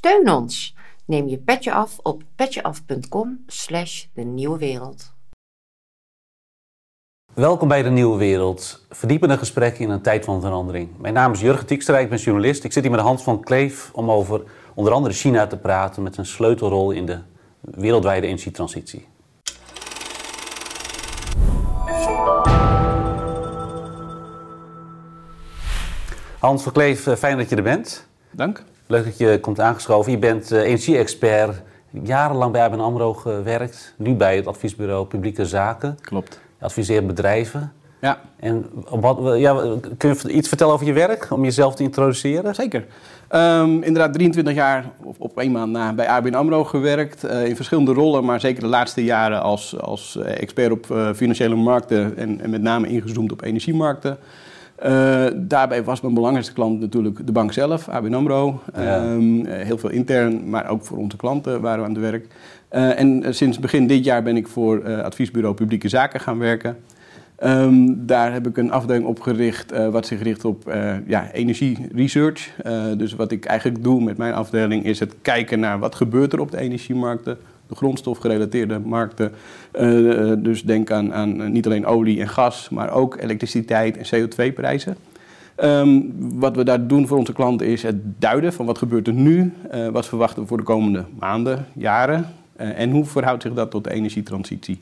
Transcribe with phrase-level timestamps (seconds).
[0.00, 0.74] Steun ons.
[1.04, 5.12] Neem je petje af op petjeaf.com slash de nieuwe wereld.
[7.34, 8.86] Welkom bij de Nieuwe Wereld.
[8.90, 10.98] Verdiepende gesprekken in een tijd van verandering.
[10.98, 12.64] Mijn naam is Jurgen Tiekstra, ik ben journalist.
[12.64, 14.42] Ik zit hier met Hans van Kleef om over
[14.74, 17.18] onder andere China te praten met een sleutelrol in de
[17.60, 19.06] wereldwijde energietransitie.
[26.38, 28.06] Hans van Kleef, eh, fijn dat je er bent.
[28.30, 28.64] Dank.
[28.90, 30.12] Leuk dat je komt aangeschoven.
[30.12, 31.62] Je bent uh, energie-expert,
[32.02, 33.94] jarenlang bij ABN AMRO gewerkt.
[33.96, 35.98] Nu bij het adviesbureau Publieke Zaken.
[36.00, 36.40] Klopt.
[36.58, 37.72] Je adviseert bedrijven.
[38.00, 38.20] Ja.
[38.36, 42.54] En wat, ja, kun je iets vertellen over je werk, om jezelf te introduceren?
[42.54, 42.86] Zeker.
[43.30, 47.24] Um, inderdaad, 23 jaar op, op één maand na bij ABN AMRO gewerkt.
[47.24, 51.54] Uh, in verschillende rollen, maar zeker de laatste jaren als, als expert op uh, financiële
[51.54, 54.18] markten en, en, met name ingezoomd op energiemarkten.
[54.86, 58.60] Uh, daarbij was mijn belangrijkste klant natuurlijk de bank zelf, ABN AMRO.
[58.74, 59.12] Ja.
[59.12, 62.26] Um, heel veel intern, maar ook voor onze klanten waren we aan het werk.
[62.72, 66.76] Uh, en sinds begin dit jaar ben ik voor uh, adviesbureau Publieke Zaken gaan werken.
[67.44, 70.72] Um, daar heb ik een afdeling opgericht wat zich richt op
[71.06, 72.50] ja, energie-research.
[72.96, 76.40] dus wat ik eigenlijk doe met mijn afdeling is het kijken naar wat gebeurt er
[76.40, 77.38] op de energiemarkten
[77.70, 79.32] de grondstofgerelateerde markten.
[79.80, 84.96] Uh, dus denk aan, aan niet alleen olie en gas, maar ook elektriciteit en CO2-prijzen.
[85.64, 89.12] Um, wat we daar doen voor onze klanten is het duiden van wat gebeurt er
[89.12, 92.26] nu, uh, wat verwachten we voor de komende maanden, jaren
[92.60, 94.80] uh, en hoe verhoudt zich dat tot de energietransitie.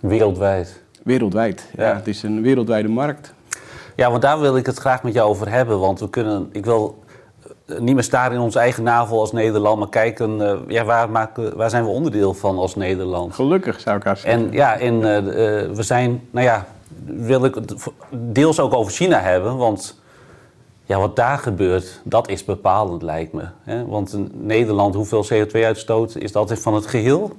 [0.00, 0.82] Wereldwijd.
[1.02, 1.88] Wereldwijd, ja.
[1.88, 1.96] ja.
[1.96, 3.34] Het is een wereldwijde markt.
[3.96, 5.78] Ja, want daar wil ik het graag met jou over hebben.
[5.78, 7.01] Want we kunnen, ik wil
[7.78, 11.56] niet meer staren in onze eigen navel als Nederland, maar kijken uh, ja, waar, maken,
[11.56, 13.34] waar zijn we onderdeel van als Nederland.
[13.34, 14.46] Gelukkig zou ik haar zeggen.
[14.46, 15.02] En ja, en, uh,
[15.76, 16.66] we zijn, nou ja,
[17.04, 17.74] wil ik het
[18.10, 20.00] deels ook over China hebben, want
[20.84, 23.44] ja, wat daar gebeurt, dat is bepalend lijkt me.
[23.62, 23.86] Hè?
[23.86, 27.32] Want in Nederland, hoeveel CO2-uitstoot is dat van het geheel?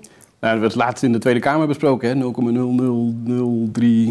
[0.43, 2.33] Nou, dat werd laatst in de Tweede Kamer besproken,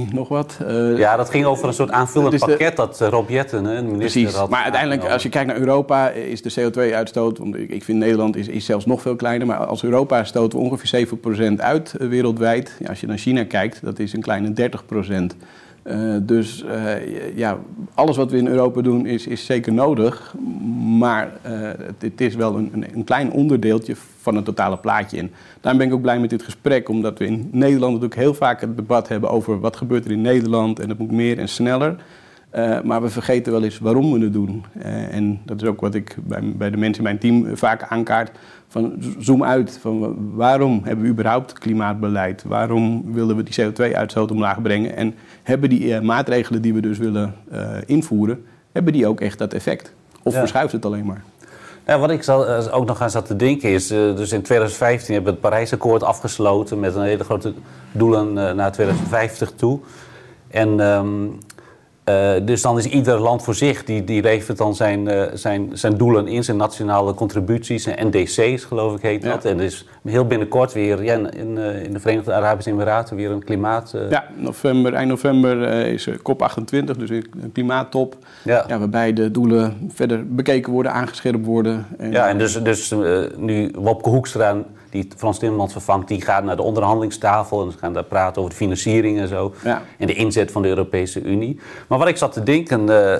[0.08, 0.58] 0,0003 nog wat.
[0.62, 3.98] Uh, ja, dat ging over een soort aanvullend dus pakket dat Rob Jetten, de minister,
[3.98, 4.34] precies.
[4.34, 4.50] had.
[4.50, 7.38] Maar uiteindelijk, als je kijkt naar Europa, is de CO2-uitstoot...
[7.38, 9.46] want ik vind Nederland is, is zelfs nog veel kleiner...
[9.46, 11.06] maar als Europa stoten we ongeveer
[11.52, 12.76] 7% uit uh, wereldwijd.
[12.78, 14.70] Ja, als je naar China kijkt, dat is een kleine
[15.32, 15.36] 30%.
[15.84, 17.58] Uh, dus uh, ja,
[17.94, 20.34] alles wat we in Europa doen is, is zeker nodig.
[20.98, 25.18] Maar uh, het, is wel een, een, klein onderdeeltje van het totale plaatje.
[25.18, 26.88] En daarom ben ik ook blij met dit gesprek.
[26.88, 30.20] Omdat we in Nederland natuurlijk heel vaak het debat hebben over wat gebeurt er in
[30.20, 30.80] Nederland.
[30.80, 31.96] En het moet meer en sneller.
[32.84, 34.64] maar we vergeten wel eens waarom we het doen.
[35.10, 38.38] en dat is ook wat ik bij, bij de mensen in mijn team vaak aankaart.
[38.72, 39.78] Van zoom uit.
[39.80, 42.42] Van waarom hebben we überhaupt klimaatbeleid?
[42.46, 44.96] Waarom willen we die CO2-uitstoot omlaag brengen?
[44.96, 49.38] En hebben die uh, maatregelen die we dus willen uh, invoeren, hebben die ook echt
[49.38, 49.92] dat effect?
[50.22, 50.38] Of ja.
[50.38, 51.22] verschuift het alleen maar?
[51.86, 55.14] Ja, wat ik zal, uh, ook nog aan zat te denken is, dus in 2015
[55.14, 57.52] hebben we het Parijsakkoord afgesloten met een hele grote
[57.92, 59.80] doelen naar 2050 toe.
[60.48, 61.38] En um,
[62.04, 65.70] uh, dus dan is ieder land voor zich, die, die levert dan zijn, uh, zijn,
[65.72, 69.44] zijn doelen in, zijn nationale contributies, zijn NDC's geloof ik heet dat.
[69.44, 73.30] En er is heel binnenkort weer ja, in, uh, in de Verenigde Arabische Emiraten weer
[73.30, 73.94] een klimaat...
[74.10, 78.16] Ja, november, eind november is COP28, dus een klimaattop.
[78.44, 78.64] Ja.
[78.68, 81.86] Ja, waarbij de doelen verder bekeken worden, aangescherpt worden.
[81.98, 82.94] En, ja, en dus, dus
[83.36, 84.56] nu Wopke Hoekstra
[84.92, 88.50] die Frans Timmermans vervangt, die gaat naar de onderhandelingstafel en ze gaan daar praten over
[88.50, 89.54] de financiering en zo.
[89.64, 89.82] Ja.
[89.98, 91.60] En de inzet van de Europese Unie.
[91.88, 93.14] Maar wat ik zat te denken, uh,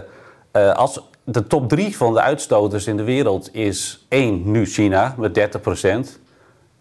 [0.56, 5.14] uh, als de top drie van de uitstoters in de wereld is één, nu China
[5.18, 6.20] met 30 procent.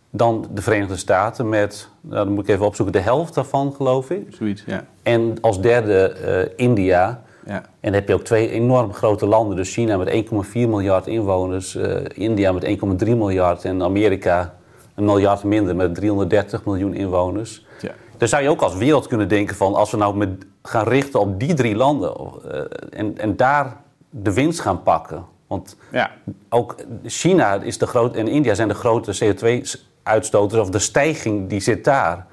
[0.10, 4.10] Dan de Verenigde Staten met, nou, dan moet ik even opzoeken, de helft daarvan geloof
[4.10, 4.28] ik.
[4.30, 4.86] Zoiets, ja.
[5.04, 6.16] En als derde
[6.58, 7.24] uh, India.
[7.46, 7.56] Ja.
[7.56, 9.56] En dan heb je ook twee enorm grote landen.
[9.56, 11.76] Dus China met 1,4 miljard inwoners,
[12.14, 12.64] India met
[13.04, 14.54] 1,3 miljard en Amerika
[15.02, 17.66] een miljard minder met 330 miljoen inwoners.
[17.82, 17.92] Ja.
[18.18, 20.30] Dan zou je ook als wereld kunnen denken van als we nou met,
[20.64, 22.14] gaan richten op die drie landen
[22.46, 23.78] uh, en, en daar
[24.10, 25.26] de winst gaan pakken.
[25.48, 26.12] Want ja.
[26.50, 26.76] ook
[27.06, 31.84] China is de groot, en India zijn de grote CO2-uitstoters, of de stijging die zit
[31.84, 32.26] daar.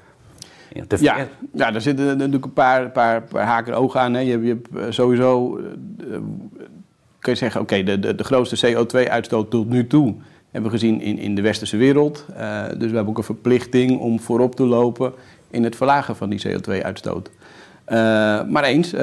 [0.87, 4.13] De ja, ja, daar zitten natuurlijk een paar, paar, paar haken ogen aan.
[4.13, 4.19] Hè.
[4.19, 5.65] Je, je hebt sowieso, uh,
[7.19, 10.15] kun je zeggen, oké, okay, de, de, de grootste CO2-uitstoot tot nu toe
[10.51, 12.25] hebben we gezien in, in de westerse wereld.
[12.37, 15.13] Uh, dus we hebben ook een verplichting om voorop te lopen
[15.49, 17.29] in het verlagen van die CO2-uitstoot.
[17.87, 17.95] Uh,
[18.47, 18.93] maar eens,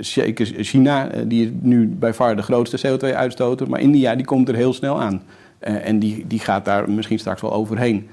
[0.00, 4.54] zeker China, die is nu bij far de grootste CO2-uitstoter, maar India die komt er
[4.54, 5.22] heel snel aan.
[5.58, 8.08] en die, die gaat daar misschien straks wel overheen.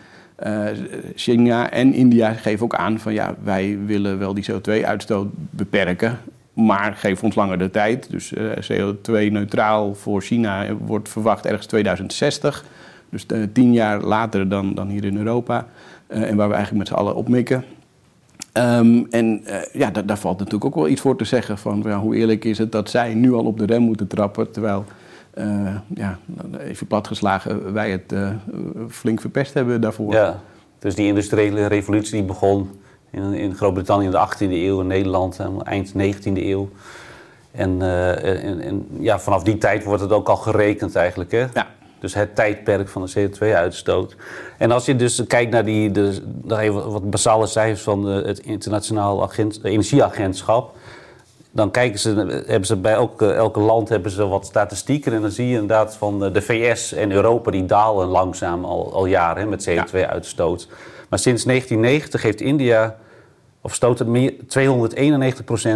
[1.15, 6.19] China en India geven ook aan van ja, wij willen wel die CO2-uitstoot beperken.
[6.53, 8.09] Maar geef ons langer de tijd.
[8.09, 8.33] Dus
[8.71, 12.65] CO2-neutraal voor China wordt verwacht ergens 2060.
[13.09, 15.67] Dus tien jaar later dan, dan hier in Europa.
[16.07, 17.63] en waar we eigenlijk met z'n allen op mikken.
[18.51, 21.57] Ehm, en ja, daar valt natuurlijk ook wel iets voor te zeggen.
[21.57, 24.51] Van ja, hoe eerlijk is het dat zij nu al op de rem moeten trappen.
[24.51, 24.85] Terwijl,
[25.38, 26.19] uh, ja,
[26.59, 28.13] even platgeslagen, wij het
[28.89, 30.13] flink verpest hebben daarvoor.
[30.13, 30.41] Ja,
[30.79, 32.69] dus die industriële revolutie die begon
[33.13, 36.69] in, in Groot-Brittannië in de 18e eeuw, in Nederland eind 19e eeuw.
[37.51, 37.81] En,
[38.21, 41.31] en, en, ja, vanaf die tijd wordt het ook al gerekend eigenlijk.
[41.31, 41.45] Hè?
[41.54, 41.68] Ja.
[42.04, 44.15] Dus het tijdperk van de CO2-uitstoot.
[44.57, 49.24] En als je dus kijkt naar die, de, even wat basale cijfers van het internationaal
[49.24, 50.75] agent, energieagentschap.
[51.51, 52.10] Dan kijken ze,
[52.48, 55.13] hebben ze bij elke, elke land hebben ze wat statistieken.
[55.13, 59.06] En dan zie je inderdaad van de VS en Europa die dalen langzaam al, al
[59.06, 60.68] jaren met CO2-uitstoot.
[61.10, 62.98] Maar sinds 1990 heeft India
[63.65, 64.33] of stoot het meer,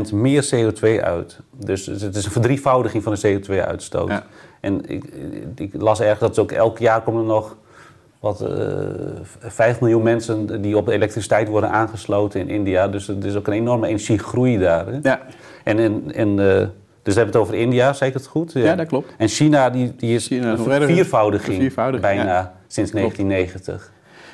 [0.09, 1.39] 291% meer CO2 uit.
[1.51, 4.09] Dus het is een verdrievoudiging van de CO2-uitstoot.
[4.09, 4.25] Ja.
[4.59, 5.03] En ik,
[5.55, 7.57] ik, las erg dat ook elk jaar komen er nog
[8.19, 12.87] wat, uh, eh, 5 miljoen mensen die op elektriciteit worden aangesloten in India.
[12.87, 14.87] Dus er is ook een enorme energiegroei daar.
[14.87, 14.99] Hè?
[15.01, 15.21] Ja.
[15.63, 16.67] En, en, en uh,
[17.07, 18.51] dus we hebben het over India, zeg ik het goed?
[18.53, 19.13] Ja, dat klopt.
[19.17, 22.53] En China, die, die is China, een viervoudiging, viervoudiging bijna ja.
[22.67, 23.91] sinds 1990.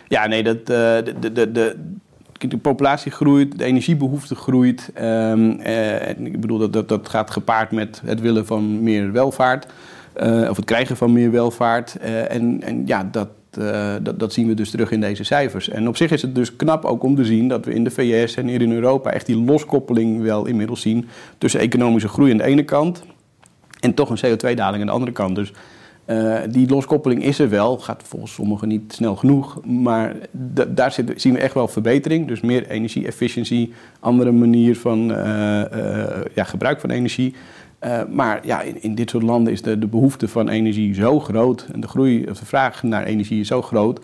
[0.08, 1.76] Ja, nee, dat, uh, de, de, de,
[2.38, 4.92] de populatie groeit, de energiebehoefte groeit.
[5.02, 5.52] Um,
[6.26, 9.66] ik bedoel, dat, dat, dat gaat gepaard met het willen van meer welvaart.
[10.24, 11.98] Uh, of het krijgen van meer welvaart.
[12.02, 13.28] Uh, en, en ja, dat,
[14.02, 15.70] dat, dat, zien we dus terug in deze cijfers.
[15.70, 17.92] En op zich is het dus knap ook om te zien dat we in de
[17.92, 21.08] VS en hier in Europa echt die loskoppeling wel inmiddels zien
[21.38, 23.04] tussen economische groei aan de ene kant
[23.80, 25.36] en toch een CO2-daling aan de andere kant.
[25.36, 25.54] Dus
[26.06, 30.16] uh, die loskoppeling is er wel, gaat volgens sommigen niet snel genoeg, maar
[30.68, 32.28] daar zit, zien we echt wel verbetering.
[32.28, 35.18] Dus meer energie-efficiëntie, andere manier van uh,
[36.34, 37.36] ja, gebruik van energie.
[38.10, 41.68] Maar ja, in, in, dit soort landen is de, de behoefte van energie zo groot
[41.74, 44.00] en de groei of de vraag naar energie is zo groot.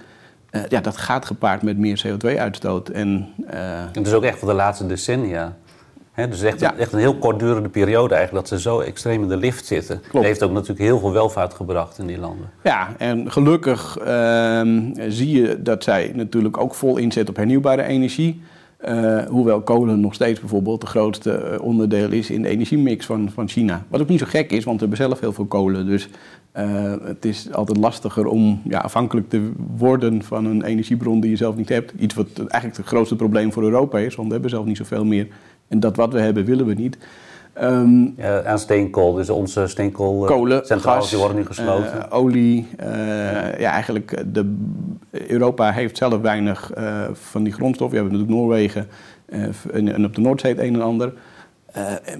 [0.69, 2.89] Ja, dat gaat gepaard met meer CO2-uitstoot.
[2.89, 3.27] En.
[3.91, 5.57] Het is ook echt voor de laatste decennia.
[6.11, 6.75] He, dus echt, ja.
[6.75, 10.01] echt een heel kortdurende periode eigenlijk dat ze zo extreem in de lift zitten.
[10.11, 12.49] Dat heeft ook natuurlijk heel veel welvaart gebracht in die landen.
[12.63, 18.41] Ja, en gelukkig ehm, zie je dat zij natuurlijk ook vol inzetten op hernieuwbare energie.
[18.87, 23.31] Uh, hoewel kolen nog steeds bijvoorbeeld het grootste eh, onderdeel is in de energiemix van,
[23.33, 23.85] van China.
[23.87, 25.85] Wat ook niet zo gek is, want we hebben zelf heel veel kolen.
[25.85, 26.09] Dus
[26.57, 31.35] uh, het is altijd lastiger om ja, afhankelijk te worden van een energiebron die je
[31.35, 31.93] zelf niet hebt.
[31.99, 35.05] Iets wat eigenlijk het grootste probleem voor Europa is, want we hebben zelf niet zoveel
[35.05, 35.27] meer.
[35.69, 36.97] En dat wat we hebben, willen we niet.
[37.61, 41.97] Um, ja, aan steenkool, dus onze steenkoolcentrales die worden nu gesloten.
[41.97, 42.85] Uh, olie, uh,
[43.59, 44.55] ja eigenlijk de,
[45.11, 47.97] Europa heeft zelf weinig uh, van die grondstoffen.
[47.97, 48.87] We hebben natuurlijk Noorwegen
[49.71, 51.13] en, en, op de Noordzee het een en ander.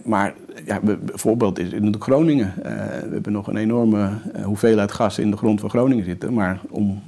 [0.03, 0.33] maar
[0.65, 2.53] ja, bijvoorbeeld is natuurlijk Groningen.
[2.63, 4.09] we hebben nog een enorme
[4.43, 6.33] hoeveelheid gas in de grond van Groningen zitten.
[6.33, 7.01] Maar om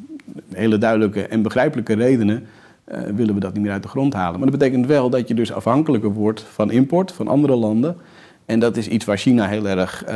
[0.53, 2.45] hele duidelijke en begrijpelijke redenen
[2.86, 4.39] willen we dat niet meer uit de grond halen.
[4.39, 7.98] Maar dat betekent wel dat je dus afhankelijker wordt van import van andere landen.
[8.45, 10.12] En dat is iets waar China heel erg uh,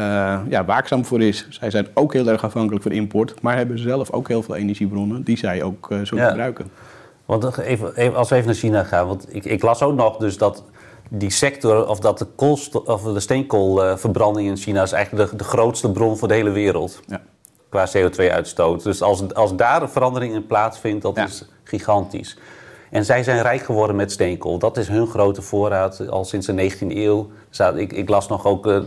[0.49, 1.47] ja, waakzaam voor is.
[1.49, 5.23] Zij zijn ook heel erg afhankelijk van import, maar hebben zelf ook heel veel energiebronnen
[5.23, 6.29] die zij ook uh, zullen ja.
[6.29, 6.71] gebruiken.
[7.25, 10.17] Want even, even, als we even naar China gaan, want ik, ik, las ook nog
[10.17, 10.63] dus dat
[11.09, 12.27] die sector, of dat de,
[12.85, 16.99] of de steenkoolverbranding in China is eigenlijk de, de grootste bron voor de hele wereld.
[17.07, 17.21] Ja.
[17.69, 18.83] Qua CO2-uitstoot.
[18.83, 21.23] Dus als, als daar een verandering in plaatsvindt, dat ja.
[21.23, 22.37] is gigantisch.
[22.95, 24.57] En zij zijn rijk geworden met steenkool.
[24.57, 27.29] Dat is hun grote voorraad al sinds de 19e eeuw.
[27.75, 28.79] Ik, ik las nog ook, uh,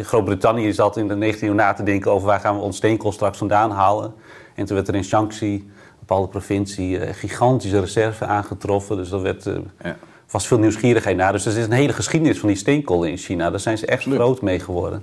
[0.00, 3.12] Groot-Brittannië zat in de 19e eeuw na te denken over waar gaan we ons steenkool
[3.12, 4.14] straks vandaan halen.
[4.54, 8.96] En toen werd er in Shaanxi, een bepaalde provincie, uh, gigantische reserve aangetroffen.
[8.96, 9.96] Dus er werd, uh, ja.
[10.30, 11.32] was veel nieuwsgierigheid naar.
[11.32, 13.50] Dus er is een hele geschiedenis van die steenkool in China.
[13.50, 15.02] Daar zijn ze echt groot mee geworden.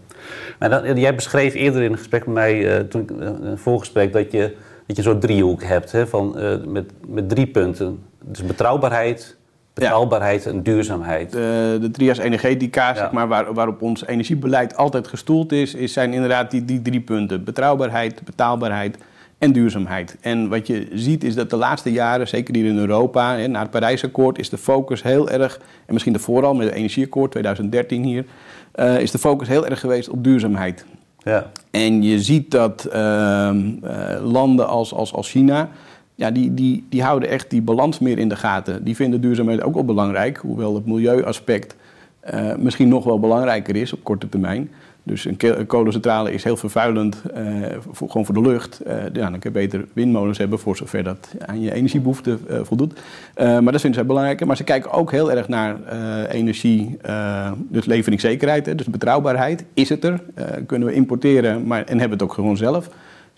[0.60, 3.08] Maar dan, jij beschreef eerder in een gesprek met mij, toen,
[3.46, 4.56] een voorgesprek, dat je,
[4.88, 6.36] dat je soort driehoek hebt hè, van,
[6.72, 8.10] met, met drie punten.
[8.24, 9.38] Dus betrouwbaarheid,
[9.74, 11.32] betaalbaarheid en duurzaamheid.
[11.32, 16.14] De, de trias energetica, zeg maar, waar, waarop ons energiebeleid altijd gestoeld is, is, zijn
[16.14, 17.44] inderdaad die, die drie punten.
[17.44, 18.98] Betrouwbaarheid, betaalbaarheid
[19.38, 20.18] en duurzaamheid.
[20.22, 23.60] En wat je ziet is dat de laatste jaren, zeker hier in Europa, hè, na
[23.60, 28.04] het Parijsakkoord, is de focus heel erg, en misschien daarvoor al met het energieakkoord 2013
[28.04, 28.26] hier,
[28.76, 30.86] uh, is de focus heel erg geweest op duurzaamheid.
[31.18, 31.52] Ja.
[31.72, 35.70] En je ziet dat uh, uh, landen als, als, als China
[36.16, 38.84] ja, die, die, die houden echt die balans meer in de gaten.
[38.84, 41.76] Die vinden duurzaamheid ook wel belangrijk, hoewel het milieuaspect
[42.34, 44.70] uh, misschien nog wel belangrijker is op korte termijn.
[45.04, 48.82] Dus een kolencentrale is heel vervuilend, uh, voor, gewoon voor de lucht.
[48.88, 52.60] Uh, ja, dan kun je beter windmolens hebben voor zover dat aan je energiebehoeften uh,
[52.64, 53.00] voldoet.
[53.36, 54.46] maar dat vinden zij belangrijk.
[54.46, 55.78] Maar ze kijken ook heel erg naar
[56.28, 56.98] energie,
[57.58, 59.66] dus leveringszekerheid, dus betrouwbaarheid.
[59.74, 60.22] Is het er?
[60.66, 62.90] kunnen we importeren maar, en hebben het ook gewoon zelf?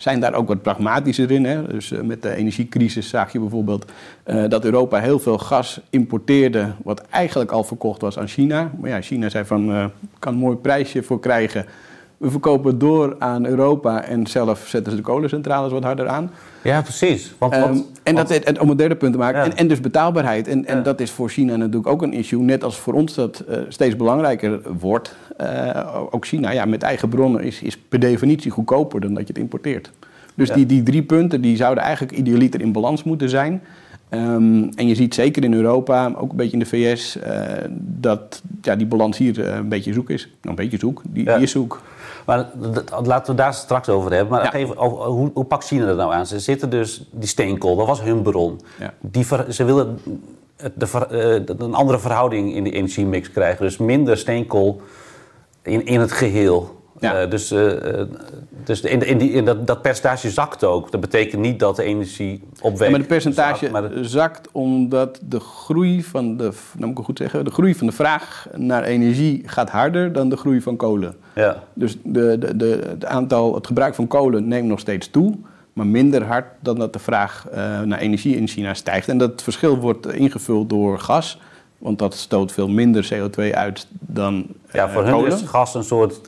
[0.04, 1.44] Zijn daar ook wat pragmatischer in.
[1.44, 1.66] Hè?
[1.66, 3.92] Dus uh, met de energiecrisis zag je bijvoorbeeld
[4.26, 8.70] uh, dat Europa heel veel gas importeerde, wat eigenlijk al verkocht was aan China.
[8.80, 9.84] Maar ja, China zei van, uh,
[10.18, 11.66] kan een mooi prijsje voor krijgen.
[12.16, 16.30] We verkopen door aan Europa en zelf zetten ze de kolencentrales wat harder aan.
[16.64, 17.32] Ja, precies.
[17.38, 19.38] Want, um, en dat, en, om een derde punt te maken.
[19.38, 19.44] Ja.
[19.44, 20.48] En, en, dus betaalbaarheid.
[20.48, 22.42] En, en dat is voor China natuurlijk ook een issue.
[22.42, 25.16] Net als voor ons dat uh, steeds belangrijker wordt.
[25.40, 29.32] Uh, ook China, ja, met eigen bronnen is, is per definitie goedkoper dan dat je
[29.32, 29.90] het importeert.
[30.34, 30.54] Dus ja.
[30.54, 33.62] die, die drie punten die zouden eigenlijk idealiter in balans moeten zijn.
[34.10, 37.42] Um, en je ziet zeker in Europa, ook een beetje in de VS, uh,
[37.78, 40.22] dat ja, die balans hier een beetje zoek is.
[40.22, 41.82] Nou, een beetje zoek, die, die is zoek.
[42.24, 42.50] Maar
[43.04, 44.32] laten we daar straks over hebben.
[44.32, 44.52] Maar ja.
[44.52, 46.26] even, hoe, hoe pakt China er nou aan?
[46.26, 48.60] Ze zitten dus, die steenkool, dat was hun bron.
[48.78, 48.94] Ja.
[49.00, 49.98] Die, ze willen
[50.56, 50.86] de,
[51.44, 53.64] de, een andere verhouding in de energiemix krijgen.
[53.64, 54.80] Dus minder steenkool
[55.62, 56.82] in, in het geheel.
[57.00, 57.22] Ja.
[57.22, 57.72] Uh, dus uh,
[58.64, 60.90] dus in, in, die, in dat, dat, percentage zakt ook.
[60.90, 62.78] Dat betekent niet dat de energie opweegt.
[62.78, 63.70] Ja, maar het percentage
[64.02, 67.92] zakt, omdat de groei van de, nou moet ik goed zeggen, de groei van de
[67.92, 71.16] vraag naar energie gaat harder dan de groei van kolen.
[71.34, 71.62] Ja.
[71.72, 75.34] Dus de, de, de, het aantal, het gebruik van kolen neemt nog steeds toe,
[75.72, 79.08] maar minder hard dan dat de vraag uh, naar energie in China stijgt.
[79.08, 81.40] En dat verschil wordt ingevuld door gas.
[81.78, 86.20] Want dat stoot veel minder CO2 uit dan Ja, voor hun is gas een soort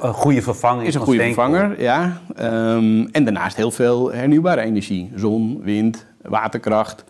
[0.00, 0.86] een goede vervanging.
[0.86, 2.20] Is een goede vervanger, ja.
[2.40, 5.10] Um, en daarnaast heel veel hernieuwbare energie.
[5.14, 7.04] Zon, wind, waterkracht.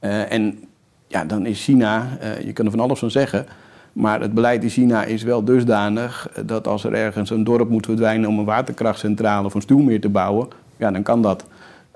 [0.00, 0.58] Uh, en
[1.06, 3.46] ja, dan is China, uh, je kan er van alles van zeggen...
[3.92, 6.30] maar het beleid in China is wel dusdanig...
[6.46, 8.28] dat als er ergens een dorp moet verdwijnen...
[8.28, 10.48] om een waterkrachtcentrale of een stuwmeer te bouwen...
[10.76, 11.44] ja, dan kan dat.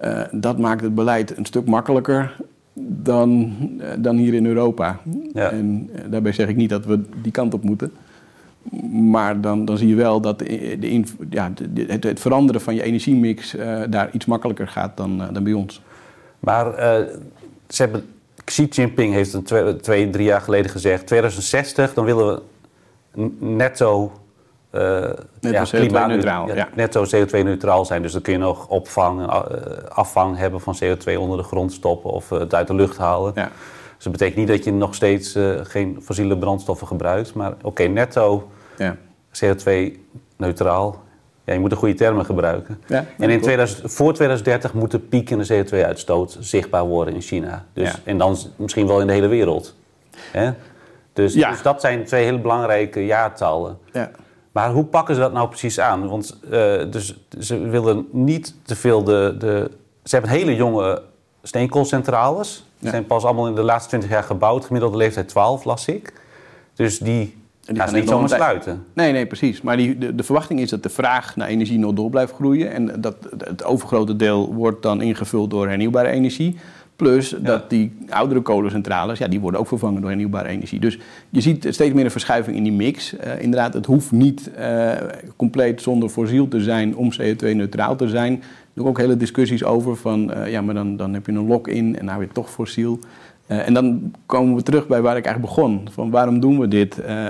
[0.04, 2.36] Uh, dat maakt het beleid een stuk makkelijker
[2.74, 3.56] dan,
[3.98, 4.98] dan hier in Europa.
[5.32, 5.50] Ja.
[5.50, 7.92] En daarbij zeg ik niet dat we die kant op moeten...
[8.92, 11.52] Maar dan, dan zie je wel dat de, de, ja,
[11.86, 15.52] het, het, veranderen van je energiemix uh, daar iets makkelijker gaat dan, uh, dan bij
[15.52, 15.82] ons.
[16.38, 17.06] Maar uh,
[17.68, 18.04] ze hebben,
[18.44, 21.06] Xi Jinping heeft een twee, twee, drie jaar geleden gezegd...
[21.06, 22.40] 2060, dan willen we
[23.38, 24.12] netto...
[25.40, 26.54] netto ja, CO2-neutraal.
[26.54, 28.02] Ja, Netto CO2-neutraal zijn.
[28.02, 29.26] Dus dan kun je nog opvang,
[29.88, 32.10] afvang hebben van CO2 onder de grond stoppen...
[32.10, 33.32] of het uit de lucht halen.
[33.34, 33.50] Ja.
[34.02, 37.34] Dus dat betekent niet dat je nog steeds uh, geen fossiele brandstoffen gebruikt.
[37.34, 38.96] Maar oké, okay, netto ja.
[39.32, 41.02] CO2-neutraal.
[41.44, 42.80] Ja, je moet de goede termen gebruiken.
[42.86, 47.20] Ja, en in 2000, voor 2030 moet de piek in de CO2-uitstoot zichtbaar worden in
[47.20, 47.64] China.
[47.72, 47.98] Dus, ja.
[48.04, 49.74] En dan misschien wel in de hele wereld.
[50.16, 50.52] Hè?
[51.12, 53.78] Dus, dus, dat zijn twee hele belangrijke jaartallen.
[53.92, 54.10] Ja.
[54.52, 56.08] Maar hoe pakken ze dat nou precies aan?
[56.08, 56.50] Want uh,
[56.90, 59.70] dus, ze willen niet te veel de, de...
[60.04, 61.02] Ze hebben hele jonge
[61.42, 62.64] steenkoolcentrales.
[62.82, 64.64] Die zijn pas allemaal in de laatste 20 jaar gebouwd.
[64.64, 66.12] Gemiddelde leeftijd 12, las ik.
[66.74, 68.84] Dus die, die gaan niet zomaar sluiten.
[68.92, 69.60] Nee, nee, precies.
[69.60, 72.72] Maar die, de, de, verwachting is dat de vraag naar energie nog door blijft groeien.
[72.72, 76.56] En dat het overgrote deel wordt dan ingevuld door hernieuwbare energie.
[76.96, 80.80] Plus dat die oudere kolencentrales, ja, die worden ook vervangen door hernieuwbare energie.
[80.80, 80.98] Dus
[81.30, 83.14] je ziet steeds meer een verschuiving in die mix.
[83.14, 84.92] Uh, inderdaad, het hoeft niet uh,
[85.36, 88.42] compleet zonder fossiel te zijn om CO2-neutraal te zijn.
[88.74, 91.98] Er ook hele discussies over van, uh, ja, maar dan, dan heb je een lock-in
[91.98, 92.98] en nou weer toch fossiel.
[93.46, 95.88] Uh, en dan komen we terug bij waar ik eigenlijk begon.
[95.90, 96.98] Van waarom doen we dit?
[96.98, 97.28] Uh,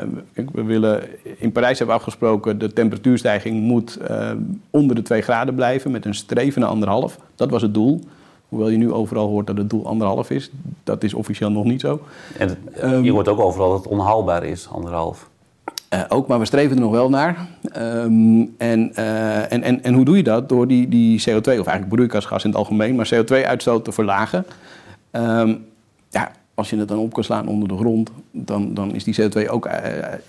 [0.52, 1.02] we willen,
[1.38, 3.99] in Parijs hebben we afgesproken, de temperatuurstijging moet
[4.70, 7.18] onder de 2 graden blijven met een streven naar anderhalf.
[7.34, 8.00] Dat was het doel.
[8.49, 10.50] Hoewel je nu overal hoort dat het doel anderhalf is.
[10.84, 12.00] Dat is officieel nog niet zo.
[12.38, 12.58] En het,
[13.04, 15.30] je hoort ook overal dat het onhaalbaar is, anderhalf.
[15.94, 17.46] Uh, ook, maar we streven er nog wel naar.
[17.76, 20.49] Um, en, uh, en, en, en hoe doe je dat?
[20.49, 24.44] Door die, die CO2, of eigenlijk broeikasgas in het algemeen, maar CO2-uitstoot te verlagen.
[25.11, 25.64] Um,
[26.11, 29.22] ja, als je het dan op kan slaan onder de grond, dan, dan is die
[29.22, 29.72] CO2 ook uh,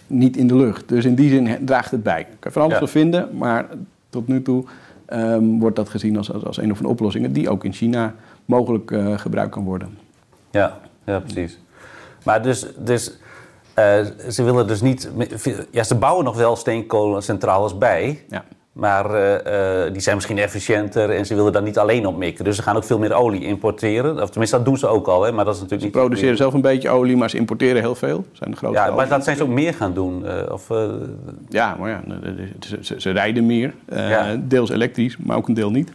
[0.07, 0.89] niet in de lucht.
[0.89, 2.19] Dus in die zin draagt het bij.
[2.19, 2.87] Ik kan van alles ja.
[2.87, 3.65] vinden, maar
[4.09, 4.63] tot nu toe
[5.07, 8.15] um, wordt dat gezien als, als, als, een of een oplossingen die ook in China
[8.45, 9.97] mogelijk gebruikt kan worden.
[10.51, 11.59] Ja, ja precies.
[12.23, 13.17] Maar dus, dus
[14.29, 15.09] ze willen dus niet.
[15.71, 18.23] Ja, ze bouwen nog wel steenkolencentrales bij.
[18.29, 18.43] Ja.
[18.73, 22.45] Maar uh, uh, die zijn misschien efficiënter en ze willen daar niet alleen op mikken.
[22.45, 24.21] Dus ze gaan ook veel meer olie importeren.
[24.21, 25.31] Of tenminste, dat doen ze ook al, hè?
[25.31, 26.07] maar dat is natuurlijk ze niet...
[26.07, 28.25] produceren zelf een beetje olie, maar ze importeren heel veel.
[28.31, 30.25] Zijn de grote ja, maar dat zijn ze ook meer gaan doen.
[30.51, 30.67] of,
[31.49, 32.03] ja, maar ja,
[32.59, 33.73] ze, ze, ze rijden meer.
[33.89, 34.35] Ja.
[34.39, 35.91] Deels elektrisch, maar ook een deel niet.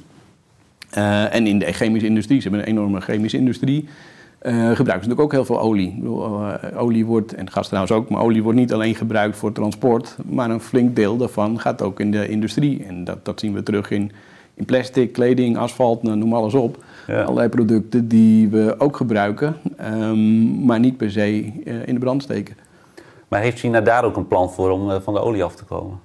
[1.30, 3.88] en in de chemische industrie, ze hebben een enorme chemische industrie...
[4.40, 5.94] gebruiken ze natuurlijk ook heel veel olie.
[5.98, 6.40] Bedoel,
[6.76, 10.50] olie wordt, en gas trouwens ook, maar olie wordt niet alleen gebruikt voor transport, maar
[10.50, 12.84] een flink deel daarvan gaat ook in de industrie.
[12.84, 14.12] En dat, dat zien we terug in,
[14.54, 16.84] in plastic, kleding, asfalt, nou, noem alles op.
[17.06, 17.22] Ja.
[17.22, 19.56] Allerlei producten die we ook gebruiken,
[19.94, 22.56] um, maar niet per se in de brand steken.
[23.28, 25.98] Maar heeft China daar ook een plan voor om van de olie af te komen?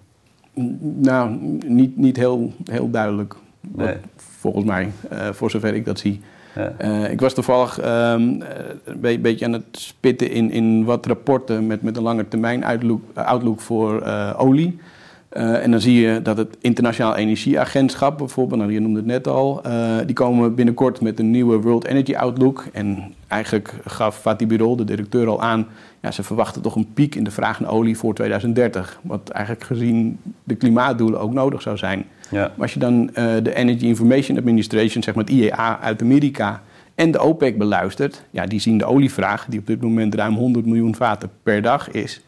[0.79, 1.37] Nou,
[1.67, 3.35] niet, niet heel, heel duidelijk.
[3.61, 3.95] Nee.
[4.15, 4.91] Volgens mij,
[5.31, 6.21] voor zover ik dat zie.
[6.57, 8.43] Uh, ik was toevallig een
[9.21, 13.61] beetje aan het spitten in, in wat rapporten met, met een lange termijn outlook, outlook
[13.61, 14.03] voor
[14.37, 14.79] olie.
[15.37, 19.27] Uh, en dan zie je dat het Internationaal Energieagentschap bijvoorbeeld, nou, je noemde het net
[19.27, 22.65] al, uh, die komen binnenkort met een nieuwe World Energy Outlook.
[22.71, 25.67] En eigenlijk gaf Fatih Birol, de directeur, al aan,
[26.01, 28.99] ja, ze verwachten toch een piek in de vraag naar olie voor 2030.
[29.01, 32.05] Wat eigenlijk gezien de klimaatdoelen ook nodig zou zijn.
[32.29, 32.41] Ja.
[32.41, 33.13] Maar als je dan uh,
[33.43, 36.61] de Energy Information Administration, zeg maar het IEA uit Amerika,
[36.95, 40.65] en de OPEC beluistert, ja, die zien de olievraag, die op dit moment ruim 100
[40.65, 42.21] miljoen vaten per dag is,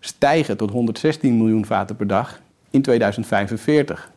[0.00, 2.40] stijgen tot 116 miljoen vaten per dag
[2.72, 4.10] in 2045.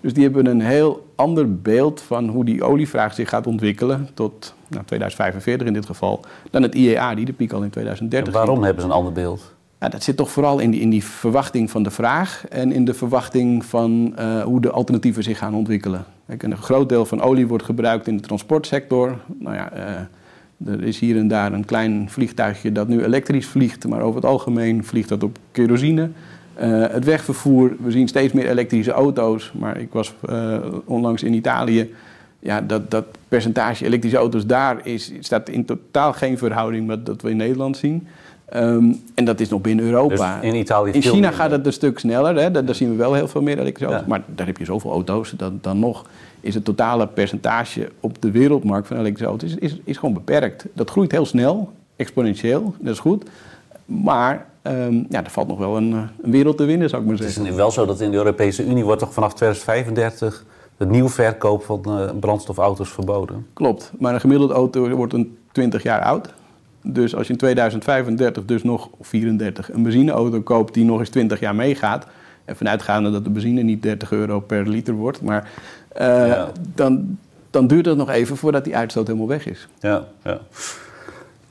[0.00, 4.54] Dus die hebben een heel ander beeld van hoe die olievraag zich gaat ontwikkelen tot
[4.68, 8.40] nou, 2045 in dit geval, dan het IEA die de piek al in 2030 en
[8.40, 9.52] Waarom hebben ze een ander beeld?
[9.80, 12.84] Ja, dat zit toch vooral in die, in die verwachting van de vraag en in
[12.84, 16.04] de verwachting van uh, hoe de alternatieven zich gaan ontwikkelen.
[16.26, 19.18] Kijk, een groot deel van olie wordt gebruikt in de transportsector.
[19.38, 23.86] Nou ja, uh, er is hier en daar een klein vliegtuigje dat nu elektrisch vliegt,
[23.86, 26.10] maar over het algemeen vliegt dat op kerosine.
[26.60, 29.52] Uh, het wegvervoer, we zien steeds meer elektrische auto's.
[29.54, 31.94] Maar ik was uh, onlangs in Italië.
[32.38, 37.22] Ja, dat, dat percentage elektrische auto's daar is, staat in totaal geen verhouding met dat
[37.22, 38.06] we in Nederland zien.
[38.56, 40.40] Um, en dat is nog binnen Europa.
[40.40, 42.36] Dus in Italië In China gaat het een stuk sneller.
[42.36, 42.50] Hè?
[42.50, 44.08] Daar, daar, zien we wel heel veel meer elektrische auto's.
[44.08, 44.08] Ja.
[44.08, 45.34] Maar daar heb je zoveel auto's.
[45.36, 46.06] Dan, dan nog
[46.40, 50.66] is het totale percentage op de wereldmarkt van elektrische auto's is, is, is gewoon beperkt.
[50.72, 52.74] Dat groeit heel snel, exponentieel.
[52.78, 53.24] Dat is goed.
[53.84, 57.16] Maar Um, ja, er valt nog wel een, een, wereld te winnen, zou ik maar
[57.16, 57.42] zeggen.
[57.42, 60.44] Het is wel zo dat in de Europese Unie wordt toch vanaf 2035
[60.76, 63.46] de nieuw verkoop van uh, brandstofauto's verboden.
[63.52, 66.32] Klopt, maar een gemiddelde auto wordt een 20 jaar oud.
[66.82, 71.40] Dus als je in 2035 dus nog 34 een benzineauto koopt die nog eens 20
[71.40, 72.06] jaar meegaat...
[72.44, 75.22] en vanuitgaande dat de benzine niet 30 euro per liter wordt...
[75.22, 75.50] maar
[76.00, 76.50] uh, ja.
[76.74, 77.18] dan,
[77.50, 79.68] dan duurt het nog even voordat die uitstoot helemaal weg is.
[79.80, 80.40] Ja, ja.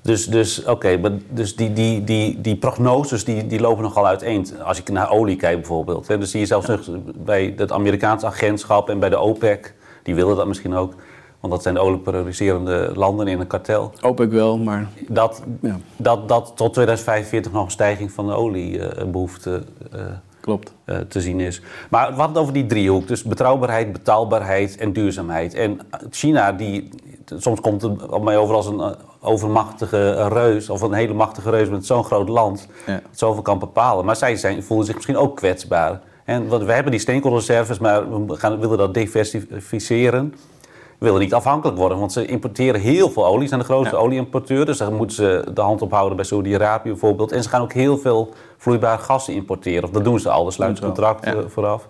[0.02, 4.48] Dus, dus oké, okay, dus die, die, die, die prognoses die, die lopen nogal uiteen.
[4.64, 6.08] Als ik naar olie kijk bijvoorbeeld.
[6.08, 6.78] Hè, dan zie je zelfs ja.
[7.16, 9.74] bij het Amerikaanse agentschap en bij de OPEC.
[10.04, 10.94] Die willen dat misschien ook.
[11.40, 13.94] Want dat zijn de olieproducerende landen in een kartel.
[14.02, 14.88] OPEC wel, maar...
[15.08, 15.80] Dat, ja.
[15.96, 19.64] dat, dat tot 2045 nog een stijging van de oliebehoefte
[19.96, 20.02] uh,
[20.42, 20.74] Klopt.
[20.86, 21.62] Uh, te zien is.
[21.90, 23.08] Maar wat over die driehoek.
[23.08, 25.54] Dus betrouwbaarheid, betaalbaarheid en duurzaamheid.
[25.54, 26.90] En China, die,
[27.38, 31.70] soms komt het op mij over als een overmachtige reus, of een hele machtige reus
[31.70, 32.94] met zo'n groot land, ja.
[32.94, 34.06] dat zoveel kan bepalen.
[34.06, 36.02] Maar zij zijn, voelen zich misschien ook kwetsbaar.
[36.26, 40.36] En want we hebben die steenkoolreserves, maar we gaan, willen dat diversificeren.
[40.98, 43.42] We willen niet afhankelijk worden, want ze importeren heel veel olie.
[43.42, 44.02] Ze zijn de grootste ja.
[44.02, 47.32] olieimporteur, dus daar moeten ze de hand op houden bij Saudi-Arabië bijvoorbeeld.
[47.32, 49.84] En ze gaan ook heel veel vloeibaar gas importeren.
[49.84, 51.48] Of dat doen ze al, daar sluiten contracten ja.
[51.48, 51.88] vooraf.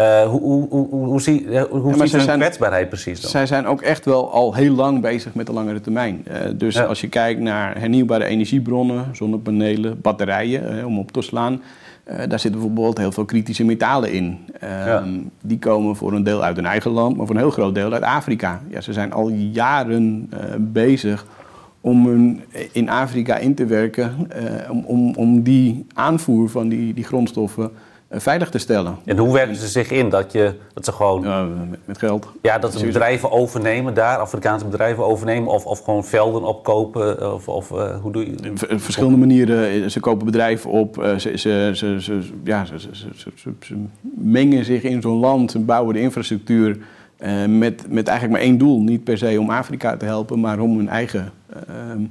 [0.00, 3.30] Uh, hoe, hoe, hoe, hoe, zie, hoe ja, ziet hun kwetsbaarheid precies dan?
[3.30, 6.24] Zij zijn ook echt wel al heel lang bezig met de langere termijn.
[6.28, 6.84] Uh, dus ja.
[6.84, 11.62] als je kijkt naar hernieuwbare energiebronnen, zonnepanelen, batterijen, uh, om op te slaan...
[12.04, 14.38] daar zitten bijvoorbeeld heel veel kritische metalen in.
[14.60, 15.04] Ja.
[15.40, 17.92] Die komen voor een deel uit hun eigen land, maar voor een heel groot deel
[17.92, 18.60] uit Afrika.
[18.68, 21.26] Ja, ze zijn al jaren bezig
[21.80, 22.40] om hun
[22.72, 24.30] in Afrika in te werken...
[24.70, 28.96] om, om, om die aanvoer van die, die grondstoffen eh, veilig te stellen.
[29.04, 30.08] En hoe werken ze zich in?
[30.08, 31.26] Dat, je, dat ze gewoon...
[31.84, 32.28] Met geld.
[32.42, 35.52] Ja, dat ze bedrijven overnemen daar, Afrikaanse bedrijven overnemen...
[35.52, 37.34] of, of gewoon velden opkopen?
[37.34, 38.52] Of, of uh, hoe doe je...
[38.76, 39.90] Verschillende manieren.
[39.90, 42.78] Ze kopen bedrijven op, ze, ze, ze, ze ja, ze,
[43.58, 43.74] ze,
[44.14, 46.78] mengen zich in zo'n land, ze bouwen de infrastructuur...
[47.22, 48.80] Uh, met, met eigenlijk maar één doel.
[48.80, 51.32] Niet per se om Afrika te helpen, maar om hun eigen...
[51.68, 52.06] Uh,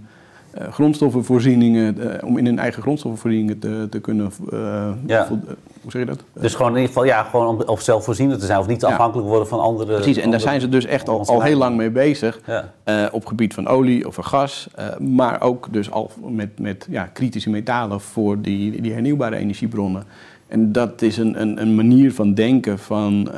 [0.57, 4.31] uh, grondstoffenvoorzieningen, uh, om in hun eigen grondstoffenvoorzieningen te, te kunnen.
[4.53, 5.27] Uh, ja.
[5.27, 6.23] hoe zeg je dat?
[6.33, 8.87] Dus gewoon in ieder geval, ja, gewoon om, of zelfvoorzienend te zijn, of niet ja.
[8.87, 9.93] afhankelijk worden van andere.
[9.93, 12.39] Precies, en andere, daar zijn ze dus echt al, al heel lang mee bezig.
[12.45, 13.09] Ja.
[13.11, 18.01] op gebied van olie of gas, maar ook dus al met, met ja, kritische metalen
[18.01, 20.03] voor die, die hernieuwbare energiebronnen.
[20.47, 23.29] En dat is een, een, een manier van denken, van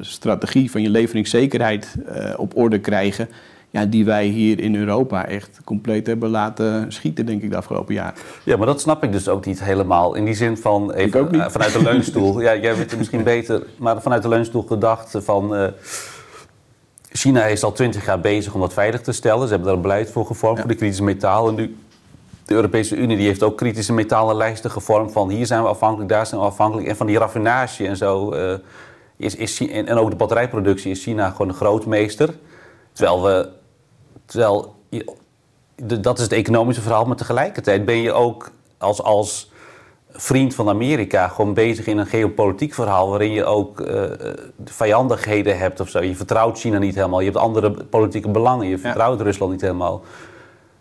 [0.00, 1.94] strategie, van je leveringszekerheid
[2.36, 3.28] op orde krijgen
[3.70, 7.94] ja, die wij hier in Europa echt compleet hebben laten schieten, denk ik, de afgelopen
[7.94, 8.14] jaren.
[8.42, 10.14] Ja, maar dat snap ik dus ook niet helemaal.
[10.14, 12.40] In die zin van, even, uh, vanuit de leunstoel.
[12.40, 15.54] ja, jij weet het misschien beter, maar vanuit de leunstoel gedacht van...
[15.56, 15.66] Uh,
[17.12, 19.42] China is al twintig jaar bezig om dat veilig te stellen.
[19.42, 21.54] Ze hebben daar een beleid voor gevormd voor de kritische metalen.
[21.54, 21.76] Nu,
[22.44, 26.26] de Europese Unie die heeft ook kritische metalenlijsten gevormd van hier zijn we afhankelijk, daar
[26.26, 26.88] zijn we afhankelijk.
[26.88, 28.54] En van die raffinage en zo uh,
[29.16, 32.34] is, is, en, en ook de batterijproductie is China gewoon een grootmeester.
[32.92, 33.48] Terwijl we,
[34.28, 34.74] terwijl,
[36.00, 39.50] dat is het economische verhaal, maar tegelijkertijd ben je ook als, als
[40.10, 44.02] vriend van Amerika gewoon bezig in een geopolitiek verhaal waarin je ook uh,
[44.64, 46.02] vijandigheden hebt of zo.
[46.02, 50.02] Je vertrouwt China niet helemaal, je hebt andere politieke belangen, je vertrouwt Rusland niet helemaal.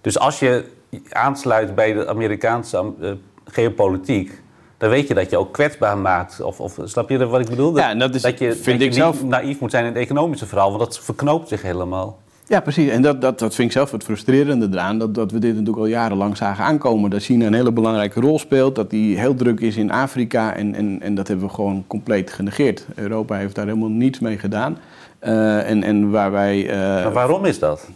[0.02, 0.66] Dus als je
[1.10, 3.12] aansluit bij de Amerikaanse uh,
[3.46, 4.42] geopolitiek,
[4.78, 6.42] dan weet je dat je ook kwetsbaar maakt.
[6.42, 7.78] Of, of snap je wat ik bedoel?
[7.78, 9.24] Ja, dat, is, dat je, vind ik niet zelf...
[9.24, 12.18] naïef moet zijn in het economische verhaal, want dat verknoopt zich helemaal.
[12.48, 12.90] Ja, precies.
[12.90, 14.98] En dat, dat, dat vind ik zelf het frustrerende eraan.
[14.98, 17.10] Dat, dat we dit natuurlijk al jarenlang zagen aankomen.
[17.10, 18.76] Dat China een hele belangrijke rol speelt.
[18.76, 20.56] Dat die heel druk is in Afrika.
[20.56, 22.86] En, en, en dat hebben we gewoon compleet genegeerd.
[22.96, 24.78] Europa heeft daar helemaal niets mee gedaan.
[25.22, 26.64] Uh, en, en waar wij...
[26.64, 27.90] Uh, maar waarom is dat?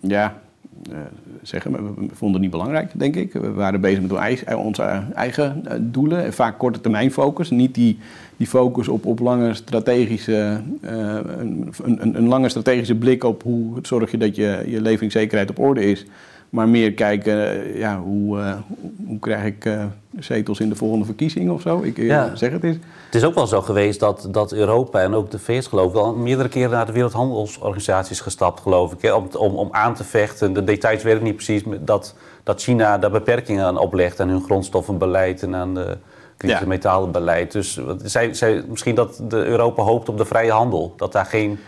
[0.00, 0.34] Ja,
[1.42, 1.78] zeggen, we
[2.12, 3.32] vonden het niet belangrijk, denk ik.
[3.32, 6.32] We waren bezig met onze eigen doelen.
[6.32, 7.50] Vaak korte termijn focus.
[7.50, 7.98] Niet die
[8.40, 10.90] die focus op, op lange strategische, uh,
[11.38, 15.58] een, een, een, lange strategische blik op hoe zorg je dat je, je leveringszekerheid op
[15.58, 16.06] orde is.
[16.50, 18.54] Maar meer kijken, ja, hoe, uh,
[19.06, 19.84] hoe krijg ik uh,
[20.18, 21.80] zetels in de volgende verkiezing of zo?
[21.82, 22.36] Ik ja.
[22.36, 22.76] zeg het eens.
[23.04, 25.98] Het is ook wel zo geweest dat, dat Europa en ook de VS geloof ik
[25.98, 29.02] al meerdere keren naar de Wereldhandelsorganisaties gestapt, geloof ik.
[29.02, 30.52] Hè, om, om, om aan te vechten.
[30.52, 31.62] De details weet ik niet precies.
[31.80, 35.96] Dat, dat China daar beperkingen aan oplegt aan hun grondstoffenbeleid en aan de
[36.36, 36.70] kritische ja.
[36.70, 37.52] metalenbeleid.
[37.52, 40.92] Dus zij, zij, misschien dat de Europa hoopt op de vrije handel.
[40.96, 41.58] Dat daar geen.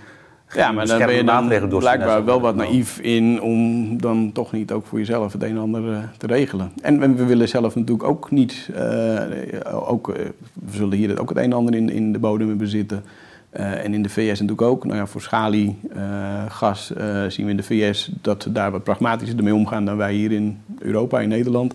[0.54, 4.72] Ja, maar dan ben je dan blijkbaar wel wat naïef in om dan toch niet
[4.72, 6.72] ook voor jezelf het een en ander uh, te regelen.
[6.82, 10.14] En, we willen zelf natuurlijk ook niet, uh, ook, uh,
[10.52, 13.04] we zullen hier ook het een en ander in, in de bodem bezitten.
[13.50, 14.84] en in de VS natuurlijk ook.
[14.84, 15.78] Nou ja, voor schalie,
[16.48, 16.92] gas
[17.28, 20.60] zien we in de VS dat daar wat pragmatischer mee omgaan dan wij hier in
[20.78, 21.74] Europa, in Nederland.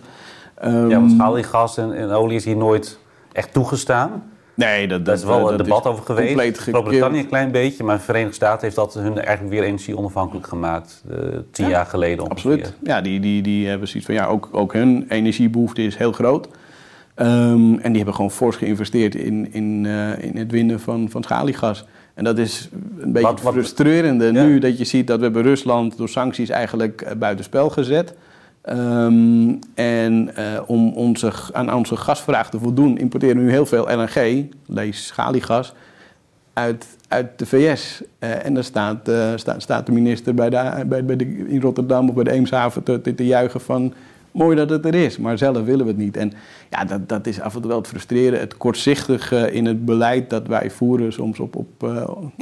[0.66, 3.00] Um, ja, want schaliegas en, en olie is hier nooit
[3.32, 4.24] echt toegestaan.
[4.58, 6.58] Nee, dat, Daar is wel een debat over geweest.
[6.58, 10.48] Groot-Brittannië een klein beetje, maar de Verenigde Staten heeft dat hun eigenlijk weer energie onafhankelijk
[10.48, 11.04] gemaakt.
[11.12, 11.18] Uh,
[11.52, 12.52] tien jaar geleden ongeveer.
[12.52, 12.74] Absoluut.
[12.84, 16.48] Ja, die, die, die hebben zoiets van ja, ook, ook hun energiebehoefte is heel groot.
[17.16, 21.24] Um, en die hebben gewoon fors geïnvesteerd in, in, uh, in het winnen van, van
[21.24, 21.86] schaliegas.
[22.14, 24.44] En dat is een beetje wat, wat, frustrerende ja.
[24.44, 28.14] nu dat je ziet dat we hebben Rusland door sancties eigenlijk uh, buitenspel gezet.
[28.70, 33.88] Um, en uh, om onze, aan onze gasvraag te voldoen, importeren we nu heel veel
[33.92, 35.74] LNG, lees schaliegas,
[36.54, 38.02] uit, uit de VS.
[38.20, 41.62] Uh, en dan staat, uh, staat, staat de minister bij de, bij, bij de, in
[41.62, 43.94] Rotterdam of bij de Eemshaven te, te, te, juichen van...
[44.32, 46.18] mooi dat het er is, maar zelf willen we het niet.
[46.18, 46.34] En
[46.70, 50.30] ja, dat, dat is af en toe wel het frustreren, het kortzichtige in het beleid
[50.30, 51.84] dat wij voeren soms op, op,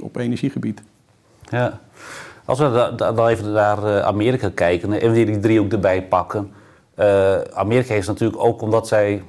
[0.01, 0.81] op energiegebied.
[1.49, 1.79] Ja.
[2.45, 6.51] Als we dan even naar eh, Amerika kijken en we die driehoek erbij pakken.
[6.99, 9.23] Uh, Amerika heeft natuurlijk ook omdat zij.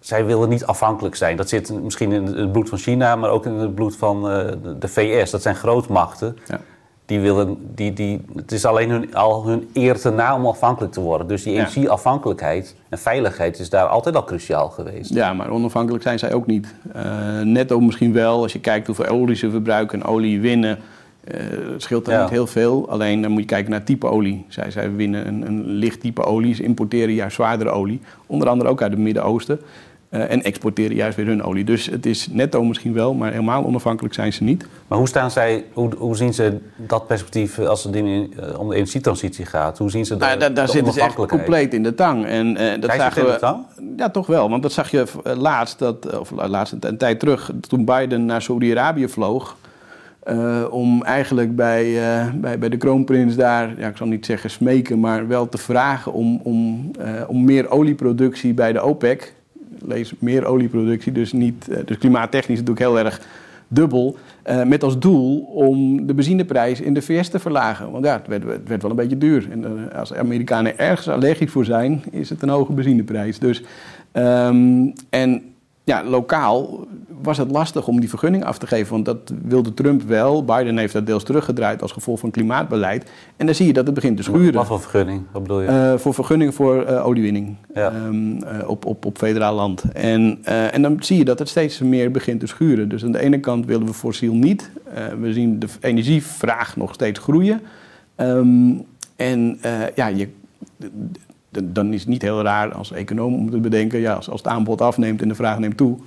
[0.00, 1.36] Zij willen niet afhankelijk zijn.
[1.36, 4.46] Dat zit misschien in het bloed van China, maar ook in het bloed van uh,
[4.78, 5.30] de VS.
[5.30, 6.36] Dat zijn grootmachten.
[6.46, 6.60] Ja.
[7.06, 10.92] Die willen, die, die, het is alleen hun, al hun eer te na om afhankelijk
[10.92, 11.26] te worden.
[11.26, 15.14] Dus die energieafhankelijkheid en veiligheid is daar altijd al cruciaal geweest.
[15.14, 16.74] Ja, maar onafhankelijk zijn zij ook niet.
[16.96, 20.78] Uh, netto misschien wel, als je kijkt hoeveel olie ze verbruiken en olie winnen
[21.24, 22.88] het scheelt dan niet heel veel.
[22.88, 24.44] Alleen dan moet je kijken naar type olie.
[24.48, 26.54] Zij, zij winnen een, een licht type olie.
[26.54, 28.00] Ze importeren juist zwaardere olie.
[28.26, 29.60] Onder andere ook uit het Midden-Oosten.
[30.10, 31.64] Uh, en exporteren juist weer hun olie.
[31.64, 34.66] Dus het is netto misschien wel, maar helemaal onafhankelijk zijn ze niet.
[34.86, 38.68] Maar hoe, staan zij, hoe, hoe zien ze dat perspectief als het in, uh, om
[38.68, 39.78] de energietransitie gaat?
[39.78, 40.28] Hoe zien ze dat?
[40.28, 42.26] Nou, daar, daar zitten ze echt compleet in de tang.
[42.26, 43.66] En, uh, dat zagen we, in de tang?
[43.96, 44.50] Ja, toch wel.
[44.50, 48.42] Want dat zag je laatst, dat, of laatst een, een tijd terug, toen Biden naar
[48.42, 49.56] Saudi-Arabië vloog.
[50.30, 54.50] Uh, om eigenlijk bij, uh, bij, bij de kroonprins daar, ja, ik zal niet zeggen
[54.50, 59.34] smeken, maar wel te vragen om, om, uh, om meer olieproductie bij de OPEC.
[59.84, 63.20] Lees meer olieproductie, dus, niet, dus klimaattechnisch natuurlijk heel erg
[63.68, 64.16] dubbel.
[64.66, 67.90] met als doel om de benzineprijs in de VS te verlagen.
[67.90, 69.48] Want ja, het werd, wel een beetje duur.
[69.50, 73.38] En als Amerikanen ergens allergisch voor zijn, is het een hoge benzineprijs.
[73.38, 73.62] Dus,
[74.12, 75.42] um, en
[75.90, 76.86] ja, lokaal
[77.22, 78.92] was het lastig om die vergunning af te geven.
[78.92, 80.44] Want dat wilde Trump wel.
[80.44, 83.10] Biden heeft dat deels teruggedraaid als gevolg van klimaatbeleid.
[83.36, 84.52] En dan zie je dat het begint te schuren.
[84.52, 85.22] Wat voor vergunning?
[85.32, 85.68] Wat bedoel je?
[85.68, 87.92] Uh, voor vergunningen voor uh, oliewinning ja.
[87.94, 89.82] um, uh, op, op, op federaal land.
[89.92, 92.88] En, en dan zie je dat het steeds meer begint te schuren.
[92.88, 94.70] Dus aan de ene kant willen we fossiel niet.
[95.20, 97.60] we zien de energievraag nog steeds groeien.
[98.16, 98.84] Um,
[99.16, 99.58] en
[99.94, 100.28] ja, je
[101.50, 104.52] dan is het niet heel raar als econoom om te bedenken, ja, als, als het
[104.52, 105.98] aanbod afneemt en de vraag neemt toe,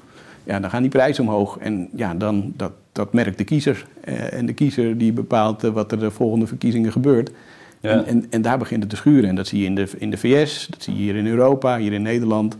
[0.43, 1.57] ja, dan gaan die prijzen omhoog.
[1.57, 3.85] En ja, dan, dat, dat merkt de kiezer.
[4.31, 7.31] en de kiezer die bepaalt wat er de volgende verkiezingen gebeurt.
[7.79, 7.89] Ja.
[7.89, 9.29] En, en, en, daar begint het te schuren.
[9.29, 11.77] En dat zie je in de, in de VS, dat zie je hier in Europa,
[11.77, 12.57] hier in Nederland.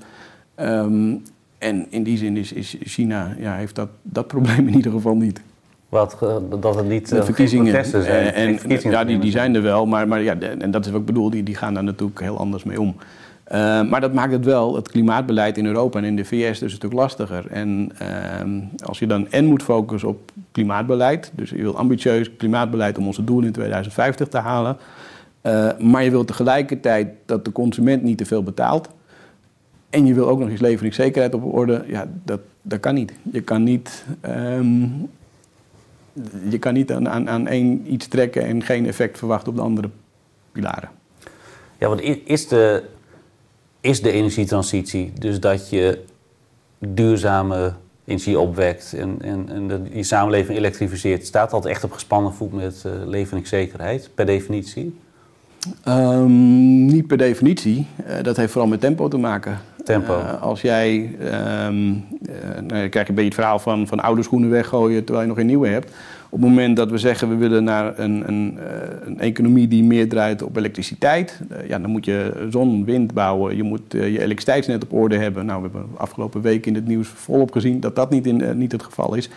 [0.60, 1.24] Um,
[1.58, 5.16] en in die zin is, is China, ja, heeft dat, dat probleem in ieder geval
[5.16, 5.42] niet.
[5.94, 6.18] Wat,
[6.60, 8.34] dat het niet de verkiezingen zijn.
[8.34, 11.00] En, en ja, die, die zijn er wel, maar, maar ja, en dat is wat
[11.00, 12.96] ik bedoel, die, die gaan daar natuurlijk heel anders mee om.
[13.52, 16.72] Uh, maar dat maakt het wel, het klimaatbeleid in Europa en in de VS, dus
[16.72, 17.48] een stuk lastiger.
[17.52, 22.98] En uh, als je dan en moet focussen op klimaatbeleid, dus je wil ambitieus klimaatbeleid
[22.98, 24.78] om onze doelen in 2050 te halen,
[25.42, 28.90] uh, maar je wil tegelijkertijd dat de consument niet te veel betaalt.
[29.90, 31.84] En je wil ook nog eens leveringszekerheid op orde.
[31.88, 33.14] Ja, dat, dat kan niet.
[33.32, 34.06] Je kan niet,
[34.58, 35.10] um,
[36.50, 39.62] je kan niet aan, aan, aan één iets trekken en geen effect verwachten op de
[39.62, 39.90] andere
[40.52, 40.90] pilaren.
[41.80, 42.84] Ja, want is de,
[43.82, 46.04] is de energietransitie dus dat je
[46.80, 47.74] duurzame
[48.06, 52.54] energie opwekt en, en, en de, die samenleving elektrificeert, staat dat echt op gespannen voet
[52.54, 55.00] met uh, leveringszekerheid, per definitie?
[55.88, 57.88] Um, niet per definitie.
[58.08, 59.60] Uh, dat heeft vooral met tempo te maken.
[59.90, 61.16] Uh, als jij,
[61.68, 62.06] um,
[62.68, 65.46] krijg je een beetje het verhaal van, van oude schoenen weggooien terwijl je nog een
[65.46, 65.92] nieuwe hebt.
[66.30, 68.58] Op het moment dat we zeggen we willen naar een, een,
[69.06, 73.56] een economie die meer draait op elektriciteit, ja, dan moet je zon, wind bouwen.
[73.56, 75.46] Je moet je elektriciteitsnet op orde hebben.
[75.46, 78.72] Nou, we hebben afgelopen week in het nieuws volop gezien dat dat niet, in, niet
[78.72, 79.30] het geval is.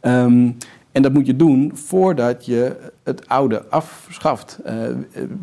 [0.00, 0.56] Um,
[0.92, 4.58] en dat moet je doen voordat je het oude afschaft.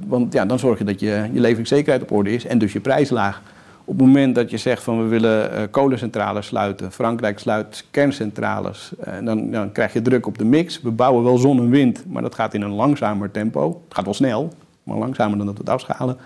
[0.08, 2.80] Want ja, dan zorg je dat je, je leveringszekerheid op orde is en dus je
[2.80, 3.42] prijs laag.
[3.90, 8.92] Op het moment dat je zegt van we willen uh, kolencentrales sluiten, Frankrijk sluit kerncentrales,
[9.08, 10.82] uh, dan, dan, krijg je druk op de mix.
[10.82, 13.82] We bouwen wel zon en wind, maar dat gaat in een langzamer tempo.
[13.84, 16.18] Het gaat wel snel, maar langzamer dan dat we het afschalen.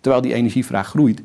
[0.00, 1.22] Terwijl die energievraag groeit,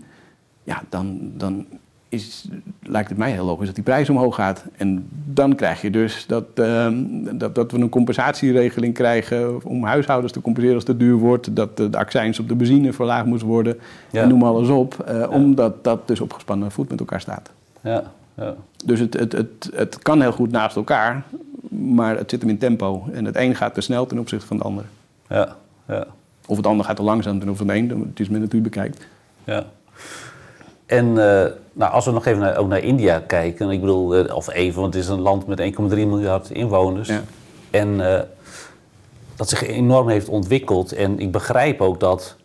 [0.63, 1.65] ja, dan, dan
[2.13, 2.47] is,
[2.81, 4.65] lijkt het mij heel logisch dat die prijs omhoog gaat.
[4.77, 6.87] En dan krijg je dus dat, uh,
[7.31, 11.55] dat, dat we een compensatieregeling krijgen om huishoudens te compenseren als het duur wordt.
[11.55, 13.79] Dat de, de accijns op de benzine verlaagd moet worden.
[14.11, 15.05] En noem alles op.
[15.09, 15.27] Uh, ja.
[15.27, 17.49] Omdat dat dus op gespannen voet met elkaar staat.
[17.81, 18.03] Ja.
[18.37, 18.55] Ja.
[18.85, 21.23] Dus het, het, het, het kan heel goed naast elkaar,
[21.69, 23.07] maar het zit hem in tempo.
[23.13, 24.85] En het een gaat te snel ten opzichte van het ander.
[25.29, 25.55] Ja.
[25.87, 26.05] Ja.
[26.45, 28.07] Of het ander gaat te langzaam ten opzichte van het een.
[28.07, 29.07] Het is men natuurlijk bekijkt.
[29.43, 29.65] Ja.
[30.85, 34.35] En uh, nou, als we nog even naar, ook naar India kijken, ik bedoel, uh,
[34.35, 37.07] of even, want het is een land met 1,3 miljard inwoners.
[37.07, 37.21] Ja.
[37.69, 38.19] En uh,
[39.35, 40.91] dat zich enorm heeft ontwikkeld.
[40.91, 42.35] En ik begrijp ook dat,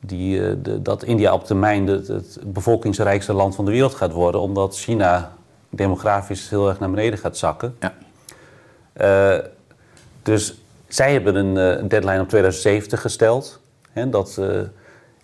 [0.00, 4.40] die, de, dat India op termijn het, het bevolkingsrijkste land van de wereld gaat worden,
[4.40, 5.32] omdat China
[5.70, 7.76] demografisch heel erg naar beneden gaat zakken.
[7.80, 9.42] Ja.
[10.22, 10.54] dus
[10.88, 13.60] zij hebben een, een deadline op 2070 gesteld.
[13.92, 14.40] Hè, dat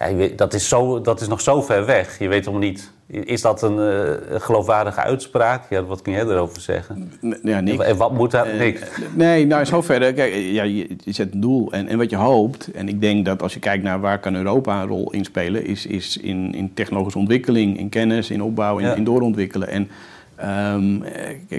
[0.08, 2.18] ja, dat, is zo, dat is nog zo ver weg.
[2.18, 2.90] Je weet helemaal niet.
[3.06, 5.70] Is dat een, uh, geloofwaardige uitspraak?
[5.70, 7.12] Ja, wat kun jij erover zeggen?
[7.42, 7.84] Ja, niks.
[7.84, 8.52] En wat moet daar?
[8.52, 8.80] Uh, niks.
[9.14, 10.12] Nee, nou, zover.
[10.12, 11.72] Kijk, ja, je, je, zet een doel.
[11.72, 14.34] En, en wat je hoopt, en ik denk dat als je kijkt naar waar kan
[14.34, 18.78] Europa een rol in spelen, is, is in, in technologische ontwikkeling, in kennis, in opbouw,
[18.78, 18.94] in, ja.
[18.94, 19.68] in doorontwikkelen.
[19.68, 19.90] En
[20.44, 21.02] Um,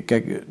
[0.05, 0.43] kijk,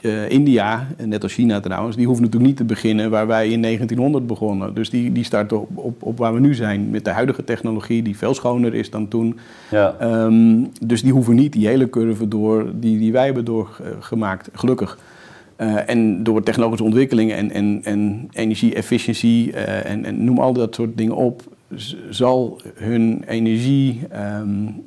[0.00, 3.62] uh, India, net als China trouwens, die hoeven natuurlijk niet te beginnen waar wij in
[3.62, 4.74] 1900 begonnen.
[4.74, 8.02] Dus die, die starten op, op, op waar we nu zijn met de huidige technologie,
[8.02, 9.38] die veel schoner is dan toen.
[9.70, 9.96] Ja.
[10.24, 14.98] Um, dus die hoeven niet die hele curve door die, die wij hebben doorgemaakt, gelukkig.
[15.60, 20.74] Uh, en door technologische ontwikkelingen en, en, en energie-efficiëntie uh, en, en, noem al dat
[20.74, 21.42] soort dingen op,
[22.10, 24.00] zal hun energie.
[24.40, 24.82] Um,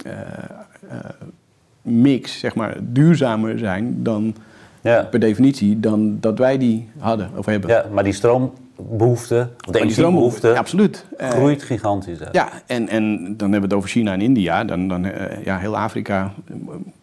[1.81, 4.35] mix zeg maar, duurzamer zijn dan
[4.81, 5.07] ja.
[5.11, 7.69] per definitie dan dat wij die hadden of hebben.
[7.69, 11.05] Ja, maar die stroombehoefte, of de energiebehoefte, ja, absoluut.
[11.17, 12.19] groeit gigantisch.
[12.19, 12.25] Hè?
[12.31, 14.63] Ja, en, en dan hebben we het over China en India.
[14.63, 15.13] Dan, dan uh,
[15.43, 16.33] ja, heel Afrika,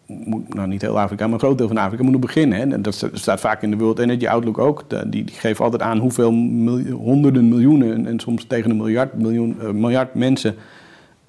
[0.05, 2.57] moet, nou niet heel Afrika, maar een groot deel van Afrika moet nog beginnen.
[2.57, 2.73] Hè.
[2.73, 4.85] En dat staat vaak in de World Energy Outlook ook.
[4.89, 9.13] Die, die geven altijd aan hoeveel miljoen, honderden miljoenen en, en, soms tegen een miljard,
[9.13, 10.55] miljoen, uh, miljard mensen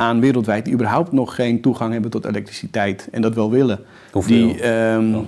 [0.00, 3.78] aan wereldwijd die überhaupt nog geen toegang hebben tot elektriciteit en dat wel willen.
[4.12, 4.46] Hoeveel?
[4.46, 5.26] Die, um, oh.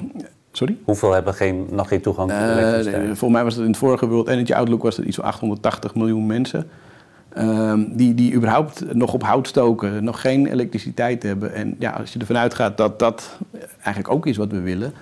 [0.53, 0.77] Sorry?
[0.85, 3.03] Hoeveel hebben geen, nog geen toegang tot elektriciteit?
[3.03, 5.25] Uh, volgens mij was het in het vorige World Energy Outlook was het iets van
[5.25, 6.69] 880 miljoen mensen.
[7.39, 11.55] Um, die, die überhaupt nog op hout stoken, nog geen elektriciteit hebben.
[11.55, 13.39] En ja, als je ervan uitgaat dat dat
[13.75, 14.93] eigenlijk ook is wat we willen.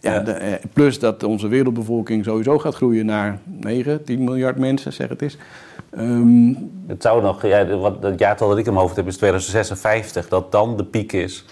[0.00, 0.18] Ja.
[0.20, 5.08] De, eh, plus dat onze wereldbevolking sowieso gaat groeien naar 9, 10 miljard mensen, zeg
[5.08, 5.36] het eens.
[5.98, 9.16] Um, het zou nog, ja, wat, het jaartal dat ik in mijn hoofd heb is
[9.16, 11.44] 2056, dat dan de piek is.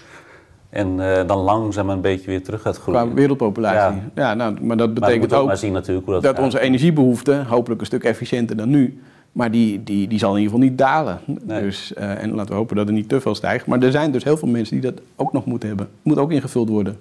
[0.70, 3.04] En uh, dan langzaam een beetje weer terug gaat groeien.
[3.04, 4.00] Qua wereldpopulatie.
[4.14, 6.60] Ja, ja nou, maar dat betekent maar ook, maar zien natuurlijk hoe dat, dat onze
[6.60, 9.00] energiebehoefte, hopelijk een stuk efficiënter dan nu,
[9.32, 11.20] maar die, die, die zal in ieder geval niet dalen.
[11.42, 11.62] Nee.
[11.62, 13.66] Dus, uh, en laten we hopen dat er niet te veel stijgt.
[13.66, 15.88] Maar er zijn dus heel veel mensen die dat ook nog moeten hebben.
[16.02, 16.98] Moet ook ingevuld worden.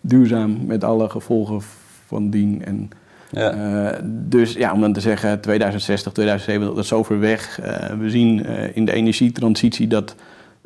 [0.00, 1.60] Duurzaam met alle gevolgen
[2.06, 2.64] van dien.
[2.64, 2.90] En,
[3.30, 3.54] ja.
[3.54, 7.60] Uh, dus ja, om dan te zeggen 2060, 2070, dat is zo ver weg.
[7.60, 10.14] Uh, we zien uh, in de energietransitie dat,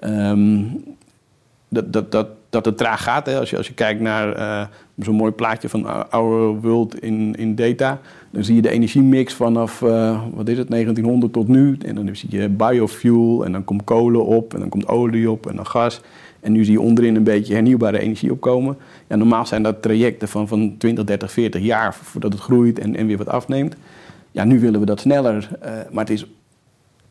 [0.04, 0.82] um,
[1.68, 3.26] dat, dat, dat, dat het traag gaat.
[3.26, 3.38] Hè.
[3.38, 4.68] Als, je, als je kijkt naar
[4.98, 9.78] zo'n mooi plaatje van Our World in, in Data, dan zie je de energiemix vanaf,
[10.34, 11.76] wat is het, 1900 tot nu.
[11.86, 15.46] En dan zie je biofuel en dan komt kolen op en dan komt olie op
[15.46, 16.00] en dan gas.
[16.44, 18.76] En nu zie je onderin een beetje hernieuwbare energie opkomen.
[19.06, 22.96] Ja, normaal zijn dat trajecten van, van 20, 30, 40 jaar voordat het groeit en,
[22.96, 23.76] en weer wat afneemt.
[24.30, 25.48] Ja, nu willen we dat sneller.
[25.62, 26.26] Uh, maar het is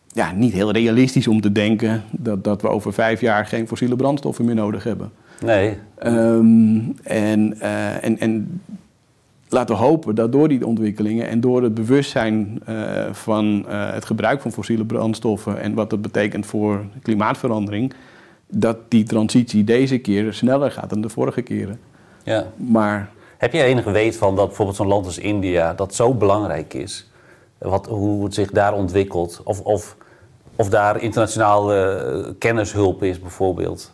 [0.08, 3.96] ja, niet heel realistisch om te denken dat, dat we over vijf jaar geen fossiele
[3.96, 5.12] brandstoffen meer nodig hebben.
[5.46, 5.78] Nee.
[6.06, 8.62] Um, en, uh, en, en
[9.50, 14.42] laten we hopen dat door die ontwikkelingen en door het bewustzijn uh, van het gebruik
[14.42, 17.94] van fossiele brandstoffen en wat dat betekent voor klimaatverandering,
[18.54, 21.80] dat die transitie deze keer sneller gaat dan de vorige keren.
[22.24, 22.46] Ja.
[22.56, 23.12] Maar...
[23.38, 27.12] Heb je enige weet van dat bijvoorbeeld zo'n land als India, dat zo belangrijk is?
[27.58, 29.42] Wat, hoe het zich daar ontwikkelt?
[29.44, 29.98] Of, of,
[30.56, 33.92] of daar internationale uh, kennishulp is bijvoorbeeld?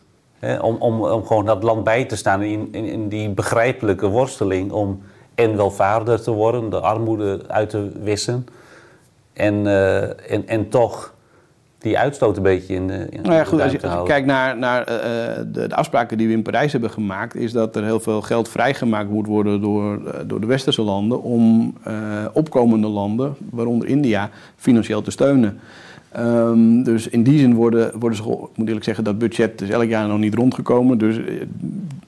[0.61, 4.71] om, om, om gewoon dat land bij te staan in, in, in die begrijpelijke worsteling
[4.71, 5.01] om
[5.35, 8.47] en welvaarder te worden, de armoede uit te wissen.
[9.33, 11.13] En, uh, en, en toch
[11.79, 13.07] die uitstoot een beetje in de.
[13.09, 14.95] In nou ja, goed, als je, als je kijkt naar, naar uh,
[15.51, 18.49] de, de, afspraken die we in Parijs hebben gemaakt, is dat er heel veel geld
[18.49, 21.93] vrijgemaakt moet worden door, uh, door de westerse landen om uh,
[22.33, 25.59] opkomende landen, waaronder India, financieel te steunen.
[26.17, 29.69] Um, dus in die zin worden, worden ze, ik moet eerlijk zeggen, dat budget is
[29.69, 30.97] elk jaar nog niet rondgekomen.
[30.97, 31.19] Dus,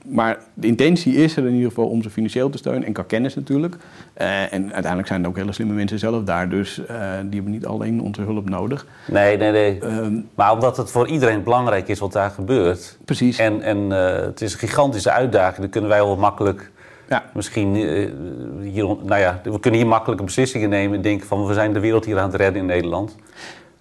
[0.06, 3.04] maar de intentie is er in ieder geval om ze financieel te steunen en qua
[3.04, 3.76] kennis natuurlijk.
[4.22, 6.86] Uh, en uiteindelijk zijn er ook hele slimme mensen zelf daar, dus uh,
[7.24, 8.86] die hebben niet alleen onze hulp nodig.
[9.08, 9.84] Nee, nee, nee.
[9.84, 12.98] Um, maar omdat het voor iedereen belangrijk is wat daar gebeurt.
[13.06, 13.38] Precies.
[13.38, 16.72] En, en uh, het is een gigantische uitdaging, dan kunnen wij wel makkelijk
[17.10, 17.24] ja.
[17.34, 17.76] Misschien
[18.62, 21.80] hier, nou ja, we kunnen hier makkelijke beslissingen nemen en denken van we zijn de
[21.80, 23.16] wereld hier aan het redden in Nederland.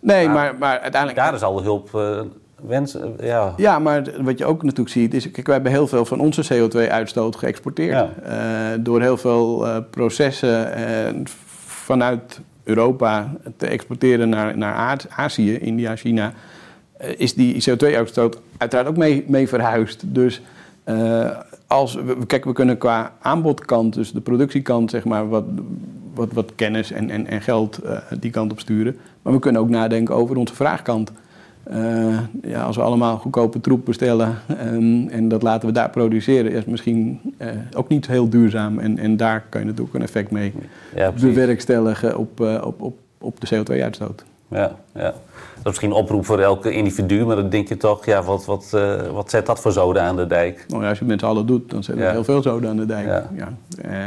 [0.00, 1.20] Nee, maar, maar, uiteindelijk...
[1.20, 2.20] Daar is al de hulp uh,
[2.62, 3.54] wensen, ja.
[3.56, 5.30] Ja, maar wat je ook natuurlijk ziet is...
[5.30, 7.92] Kijk, wij hebben heel veel van onze CO2-uitstoot geëxporteerd.
[7.92, 8.10] Ja.
[8.74, 10.72] Uh, door heel veel processen
[11.66, 16.32] vanuit Europa te exporteren naar, naar Azië, India, China...
[17.16, 20.02] is die CO2-uitstoot uiteraard ook mee, mee verhuisd.
[20.06, 20.42] Dus
[21.66, 25.44] als we, kijk, we kunnen qua aanbodkant, dus de productiekant, zeg maar, wat,
[26.20, 28.96] wat, wat kennis en, en, en geld uh, die kant op sturen.
[29.22, 31.12] Maar we kunnen ook nadenken over onze vraagkant.
[31.72, 34.38] Uh, ja, als we allemaal goedkope troep bestellen
[34.72, 38.78] um, en dat laten we daar produceren, is misschien uh, ook niet heel duurzaam.
[38.78, 40.52] En, en daar kan je natuurlijk een effect mee
[40.94, 44.24] ja, bewerkstelligen op, op, op, op de CO2-uitstoot.
[44.48, 45.02] Ja, ja.
[45.02, 45.14] Dat
[45.54, 48.76] is misschien een oproep voor elke individu, maar dan denk je toch, ja, wat, wat,
[49.12, 50.64] wat zet dat voor zoden aan de dijk?
[50.68, 52.70] Nou ja, als je het met z'n allen doet, dan zet er heel veel zoden
[52.70, 53.06] aan de dijk.
[53.06, 53.30] Ja.
[53.36, 53.52] ja.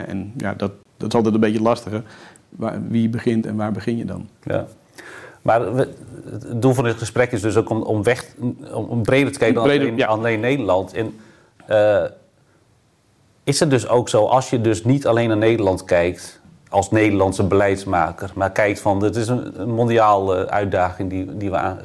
[0.06, 0.72] En ja, dat,
[1.04, 2.04] dat is altijd een beetje lastiger.
[2.50, 4.28] Waar, wie begint en waar begin je dan?
[4.44, 4.66] Ja.
[5.42, 5.88] Maar we,
[6.30, 8.26] het doel van dit gesprek is dus ook om, om, weg,
[8.74, 10.08] om, om breder te kijken dan breder, alleen, ja.
[10.08, 10.94] alleen, Nederland.
[10.94, 11.16] En,
[11.70, 12.04] uh,
[13.44, 17.44] is het dus ook zo, als je dus niet alleen naar Nederland kijkt, als Nederlandse
[17.44, 21.80] beleidsmaker, maar kijkt van dit is een, een mondiale uitdaging die, die we aan,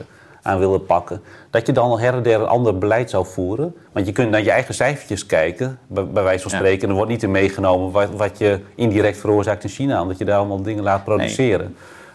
[0.49, 3.75] aan, willen pakken, dat je dan her en der een ander beleid zou voeren.
[3.93, 6.95] Want je kunt naar je eigen cijfertjes kijken, bij, bij wijze van spreken, en er
[6.95, 10.63] wordt niet in meegenomen wat, wat, je indirect veroorzaakt in China, omdat je daar allemaal
[10.63, 11.67] dingen laat produceren.
[11.67, 11.75] Nee.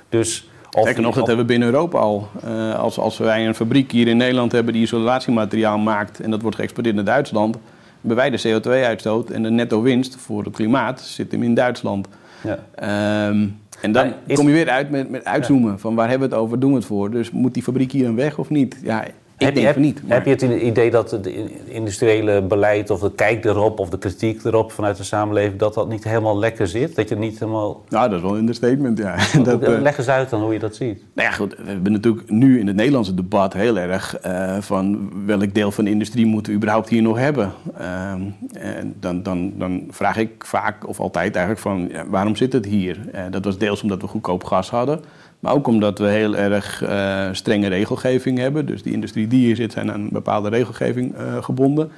[0.10, 0.48] Dus.
[0.76, 2.28] Of nog, dat hebben we binnen Europa al.
[2.46, 6.42] Uh, als, als wij een fabriek hier in Nederland hebben die isolatiemateriaal maakt en dat
[6.42, 7.58] wordt geëxporteerd naar Duitsland,
[8.00, 12.08] hebben wij de CO2-uitstoot en de netto winst voor het klimaat zit hem in Duitsland.
[12.44, 13.28] Ja.
[13.28, 16.44] Um, en dan kom je weer uit met, met uitzoomen van waar hebben we het
[16.44, 17.12] over, doen we het voor.
[17.12, 18.78] Dus moet die fabriek hier een weg of niet?
[18.84, 19.06] Ja,
[19.38, 20.08] ik heb, denk heb, niet.
[20.08, 20.18] Maar...
[20.18, 21.30] Heb je het idee dat het
[21.66, 25.90] industriële beleid of de kijk erop of de kritiek erop vanuit de samenleving, dat dat
[25.90, 26.96] niet helemaal lekker zit?
[26.96, 27.84] Dat je niet helemaal...
[27.90, 29.16] Nou, dat is wel een understatement, ja.
[29.44, 29.82] dat, uh...
[29.82, 31.04] Leg eens uit dan hoe je dat ziet.
[31.14, 31.56] Nou ja, goed.
[31.58, 35.84] We hebben natuurlijk nu in het Nederlandse debat heel erg uh, van welk deel van
[35.84, 37.52] de industrie moeten we überhaupt hier nog hebben.
[37.80, 38.12] Uh,
[38.54, 42.66] en dan, dan, dan vraag ik vaak of altijd eigenlijk van ja, waarom zit het
[42.66, 43.00] hier?
[43.12, 45.02] Eh, dat was deels omdat we goedkoop gas hadden.
[45.44, 48.66] Maar ook omdat we heel erg uh, strenge regelgeving hebben.
[48.66, 51.92] Dus die industrie die hier zit, zijn aan een bepaalde regelgeving uh, gebonden.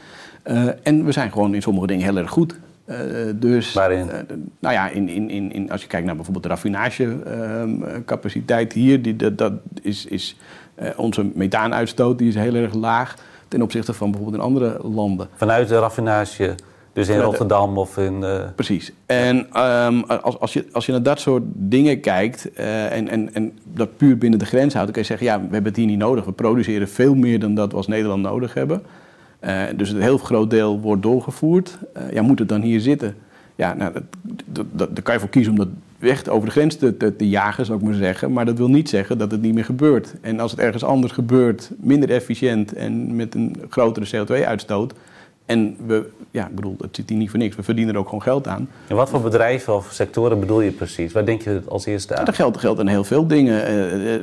[0.47, 2.55] Uh, en we zijn gewoon in sommige dingen heel erg goed.
[3.35, 4.09] dus, Waarin?
[4.59, 9.15] nou ja, in, in, in, in, als je kijkt naar bijvoorbeeld de raffinagecapaciteit hier, die,
[9.15, 10.35] dat, dat is, is
[10.95, 13.15] onze methaanuitstoot die is heel erg laag
[13.47, 15.27] ten opzichte van bijvoorbeeld in andere landen.
[15.35, 16.55] Vanuit de raffinage
[16.95, 18.21] dus in Rotterdam of in...
[18.21, 18.41] Uh...
[18.55, 18.91] Precies.
[19.05, 23.33] En um, als, als, je, als je naar dat soort dingen kijkt uh, en, en,
[23.33, 24.93] en dat puur binnen de grens houdt...
[24.93, 26.25] dan kun je zeggen, ja, we hebben het hier niet nodig.
[26.25, 28.81] We produceren veel meer dan dat we als Nederland nodig hebben.
[29.75, 31.77] dus een heel groot deel wordt doorgevoerd.
[32.11, 33.15] ja, moet het dan hier zitten?
[33.55, 33.93] Ja, nou,
[34.45, 35.69] dat, dat, daar kan je voor kiezen om dat
[35.99, 38.31] weg over de grens te, te, te, jagen, zou ik maar zeggen.
[38.31, 40.13] Maar dat wil niet zeggen dat het niet meer gebeurt.
[40.21, 44.93] En als het ergens anders gebeurt, minder efficiënt en met een grotere CO2-uitstoot.
[45.45, 47.55] En we, ja, ik bedoel, het zit hier niet voor niks.
[47.55, 48.69] We verdienen er ook gewoon geld aan.
[48.87, 51.13] En wat voor bedrijven of sectoren bedoel je precies?
[51.13, 52.25] Waar denk je als eerste aan?
[52.25, 53.71] Dat geldt, geldt aan heel veel dingen.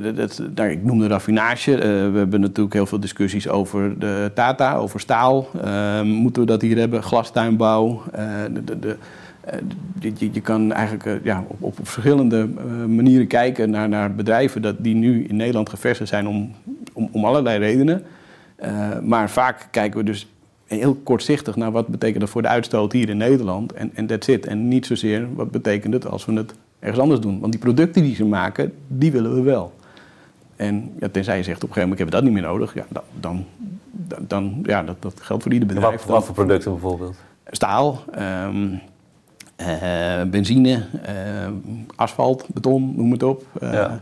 [0.07, 1.77] Uh, dat, nou, ik noemde raffinage.
[2.12, 5.49] We hebben natuurlijk heel veel discussies over de Tata, over staal.
[5.64, 7.03] Uh, moeten we dat hier hebben?
[7.03, 8.03] Glastuinbouw.
[8.53, 8.97] de, de, de
[9.43, 9.59] eh,
[10.01, 14.62] je, je, kan eigenlijk eh, ja, op, op, verschillende eh, manieren kijken naar, naar bedrijven
[14.62, 16.55] dat die nu in Nederland gevestigd zijn om,
[16.93, 18.03] om, om allerlei redenen.
[19.03, 20.32] maar vaak kijken we dus
[20.79, 23.73] heel kortzichtig naar wat betekent dat voor de uitstoot hier in Nederland.
[23.73, 24.47] En, en that's it.
[24.47, 27.41] En niet zozeer wat betekent het als we het ergens anders doen.
[27.41, 29.73] Want die producten die ze maken, die willen we wel.
[30.57, 32.75] En ja, tenzij je zegt op een gegeven moment hebben we dat niet meer nodig.
[32.75, 32.87] Ja,
[33.20, 33.45] dan,
[33.91, 36.03] dan, dan ja, dat, dat geldt voor ieder bedrijf.
[36.03, 37.16] Wat, wat voor producten bijvoorbeeld?
[37.47, 38.81] Staal, um,
[39.61, 41.49] uh, benzine, uh,
[41.97, 43.45] asfalt, beton, noem het op.
[43.62, 43.93] Uh,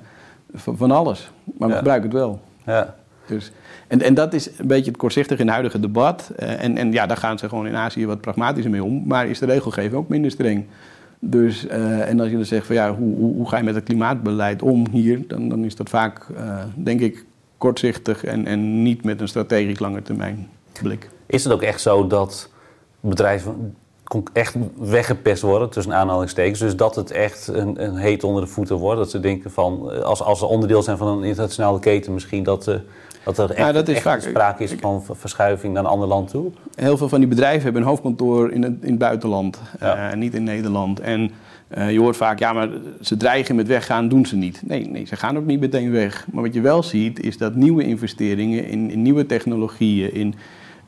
[0.55, 1.31] van, alles.
[1.59, 2.41] Maar we gebruiken het wel.
[2.67, 2.95] Ja.
[3.27, 3.53] Dus,
[3.91, 6.33] en, en dat is een beetje het kortzichtig in het huidige debat.
[6.37, 9.03] en, en ja, daar gaan ze gewoon in Azië wat pragmatischer mee om.
[9.07, 10.65] Maar is de regelgeving ook minder streng.
[11.19, 13.85] Dus, en als je dan zegt van ja, hoe, hoe, hoe, ga je met het
[13.85, 16.27] klimaatbeleid om hier, dan, dan is dat vaak,
[16.75, 17.25] denk ik,
[17.59, 20.49] kortzichtig en, en niet met een strategisch lange termijn
[20.83, 21.09] blik.
[21.27, 22.51] Is het ook echt zo dat
[23.01, 23.75] bedrijven
[24.33, 26.59] echt weggepest worden, tussen aanhalingstekens.
[26.59, 28.99] Dus dat het echt een, een, heet onder de voeten wordt.
[28.99, 32.43] Dat ze denken van, eh, als, als ze onderdeel zijn van een internationale keten misschien,
[32.43, 32.75] dat, uh,
[33.25, 36.31] dat er echt, dat is echt vaak, sprake is van verschuiving naar een ander land
[36.31, 36.51] toe.
[36.75, 40.11] Heel veel van die bedrijven hebben een hoofdkantoor in het, in het buitenland, ja.
[40.11, 41.01] uh, niet in Nederland.
[41.01, 41.31] En
[41.91, 42.69] je hoort vaak, ja, maar
[43.01, 44.63] ze dreigen met weggaan, doen ze niet.
[44.65, 46.27] Nee, nee, ze gaan ook niet meteen weg.
[46.33, 50.35] Maar wat je wel ziet, is dat nieuwe investeringen in, in nieuwe technologieën, in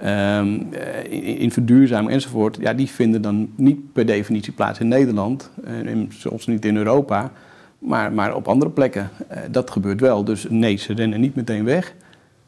[0.04, 0.68] um,
[1.10, 5.96] in, verduurzaming enzovoort, ja, die vinden dan niet per definitie plaats in Nederland, en eh,
[6.08, 7.30] soms niet in Europa,
[7.78, 9.10] maar, maar op andere plekken.
[9.30, 10.24] Uh, dat gebeurt wel.
[10.24, 11.94] Dus nee, ze rennen niet meteen weg,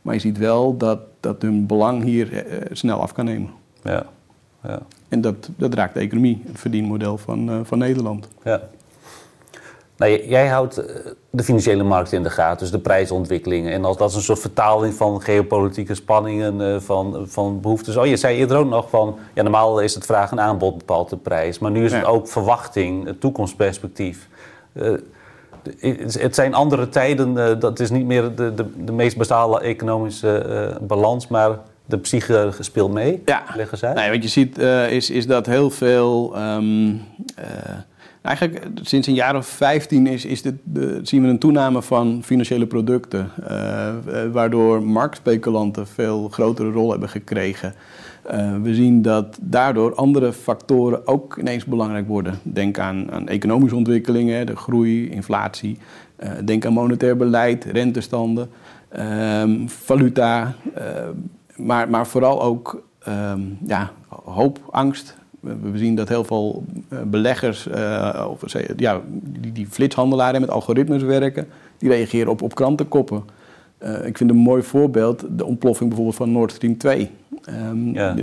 [0.04, 3.50] maar je ziet wel dat, dat hun belang hier uh, snel af kan nemen.
[3.82, 4.06] Ja.
[4.62, 4.78] ja.
[5.08, 8.28] En dat, dat raakt de economie, het verdienmodel van, van Nederland.
[8.44, 8.60] Ja.
[9.96, 10.94] Nou, jij houdt eh,
[11.30, 13.72] de financiële markt in de gaten, dus de prijsontwikkelingen.
[13.72, 17.96] En als dat is een soort vertaling van geopolitieke spanningen, eh, van, van behoeftes.
[17.96, 21.10] Oh, je zei eerder ook nog van, ja, normaal is het vraag en aanbod bepaalt
[21.10, 21.58] de prijs.
[21.58, 24.28] Maar nu is het ook verwachting, het toekomstperspectief.
[24.72, 24.92] Uh,
[26.18, 31.28] het zijn andere tijden, dat is niet meer de, de, de meest basale economische balans,
[31.28, 33.22] maar de psyche speelt mee.
[33.24, 33.92] Ja, leggen zij.
[33.92, 34.58] Nee, wat je ziet
[34.90, 36.36] is, is dat heel veel.
[36.38, 37.00] Um,
[38.24, 42.22] Eigenlijk sinds een jaar of 15 is, is dit, de, zien we een toename van
[42.24, 43.30] financiële producten.
[43.50, 43.94] Uh,
[44.32, 47.74] waardoor marktspeculanten veel grotere rol hebben gekregen.
[48.32, 52.38] Uh, we zien dat daardoor andere factoren ook ineens belangrijk worden.
[52.42, 55.78] Denk aan, aan economische ontwikkelingen, de groei, inflatie.
[56.22, 58.50] Uh, denk aan monetair beleid, rentestanden,
[58.98, 60.54] um, valuta.
[61.56, 63.90] maar, maar vooral ook um, ja,
[64.24, 67.68] hoop, angst, we zien dat heel veel eh, beleggers,
[68.28, 68.42] of,
[68.76, 71.46] ja, die, die flitshandelaren met algoritmes werken,
[71.78, 73.24] die reageren op, op krantenkoppen.
[73.84, 77.10] Uh, ik vind een mooi voorbeeld de ontploffing bijvoorbeeld van Nord Stream 2.
[77.70, 78.16] Um, ja.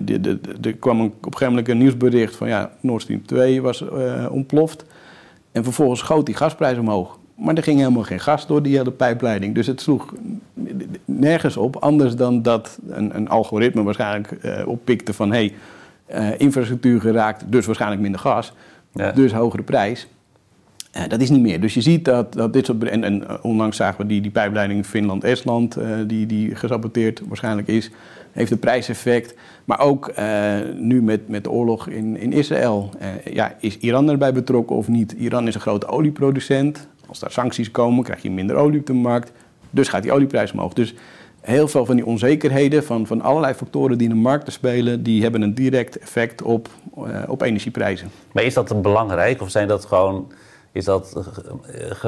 [0.62, 3.82] Er kwam een, op een gegeven moment een nieuwsbericht van ja, Nord Stream 2 was
[3.82, 4.86] uh, ontploft.
[5.52, 7.20] En vervolgens schoot die gasprijs omhoog.
[7.36, 9.56] Maar er ging helemaal geen gas door die hele pijpleiding.
[9.56, 10.14] Dus het sloeg
[11.06, 15.32] nergens op, anders dan dat een, een algoritme waarschijnlijk uh, oppikte van...
[15.32, 15.54] Hey,
[16.14, 18.54] uh, infrastructuur geraakt, dus waarschijnlijk minder gas.
[19.14, 20.08] Dus hogere prijs.
[20.98, 21.62] Uh, dat is niet meer.
[21.62, 22.84] Dus je ziet dat, dat dit soort.
[22.84, 25.78] En, en uh, onlangs zagen we die, die pijpleiding Finland-Estland,
[26.08, 27.92] die, die gesaboteerd waarschijnlijk is.
[28.32, 29.36] Heeft een prijseffect.
[29.66, 30.14] Maar ook
[30.76, 32.90] nu met, met de oorlog in, in Israël.
[33.34, 35.12] ja, is Iran erbij betrokken of niet?
[35.12, 36.88] Iran is een grote olieproducent.
[37.08, 39.32] Als daar sancties komen, krijg je minder olie op de markt.
[39.70, 40.74] Dus gaat die olieprijs omhoog.
[40.74, 40.94] Dus
[41.42, 45.22] heel veel van die onzekerheden van, van allerlei factoren die in de markt spelen, die
[45.22, 46.70] hebben een direct effect op,
[47.28, 48.10] op energieprijzen.
[48.32, 50.32] Maar is dat belangrijk of zijn dat gewoon,
[50.72, 51.16] is dat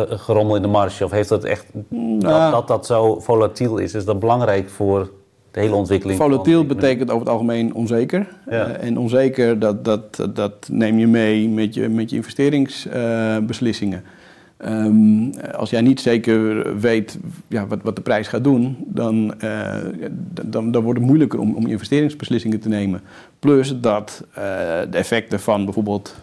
[0.10, 3.94] gerommel in de marge of heeft dat echt, nou, dat, dat, dat zo volatiel is,
[3.94, 5.10] is dat belangrijk voor
[5.52, 6.20] de hele ontwikkeling?
[6.20, 8.28] Volatiel betekent over het algemeen onzeker.
[8.50, 8.70] Ja.
[8.70, 14.04] Uh, en onzeker, dat, dat, dat neem je mee met je, met je investeringsbeslissingen.
[14.68, 19.76] Um, als jij niet zeker weet ja, wat, wat de prijs gaat doen, dan, uh,
[20.44, 23.02] dan, dan wordt het moeilijker om, om investeringsbeslissingen te nemen.
[23.40, 24.36] Plus dat uh,
[24.90, 26.16] de effecten van bijvoorbeeld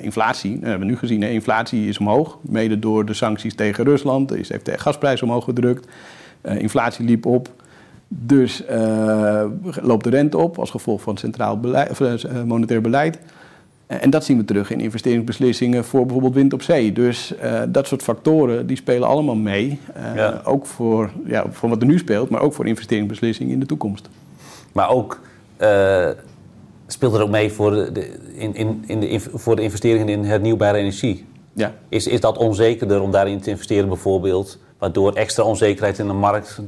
[0.00, 4.34] inflatie, dat hebben we nu gezien, inflatie is omhoog, mede door de sancties tegen Rusland,
[4.34, 5.88] is, heeft de gasprijs omhoog gedrukt,
[6.42, 7.48] inflatie liep op.
[8.08, 8.62] Dus
[9.82, 13.18] loopt de rente op als gevolg van centraal beleid, of, monetair beleid.
[13.86, 16.92] En dat zien we terug in investeringsbeslissingen voor bijvoorbeeld wind op zee.
[16.92, 17.34] Dus
[17.68, 19.80] dat soort factoren die spelen allemaal mee.
[20.44, 24.08] Ook voor, ja, voor wat er nu speelt, maar ook voor investeringsbeslissingen in de toekomst.
[24.72, 25.20] Maar ook
[26.86, 30.78] speelt er ook mee voor de, in, in, in de, voor de investeringen in hernieuwbare
[30.78, 31.24] energie.
[31.52, 31.74] Ja.
[31.88, 34.58] Is, is dat onzekerder om daarin te investeren bijvoorbeeld?
[34.78, 36.60] Waardoor extra onzekerheid in de markt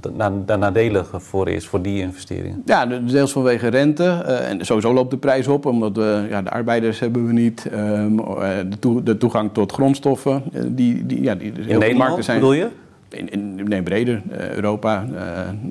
[0.47, 2.63] daar nadelig voor is, voor die investeringen?
[2.65, 4.03] Ja, deels vanwege rente.
[4.03, 7.69] Uh, en sowieso loopt de prijs op, omdat we, ja, de arbeiders hebben we niet.
[7.73, 8.17] Um,
[8.81, 10.43] de, de, toegang tot grondstoffen.
[10.53, 12.69] Uh, die, die, ja, die, in Nederland zijn, bedoel je?
[13.09, 14.23] In, in, nee, breder.
[14.55, 15.07] Europa,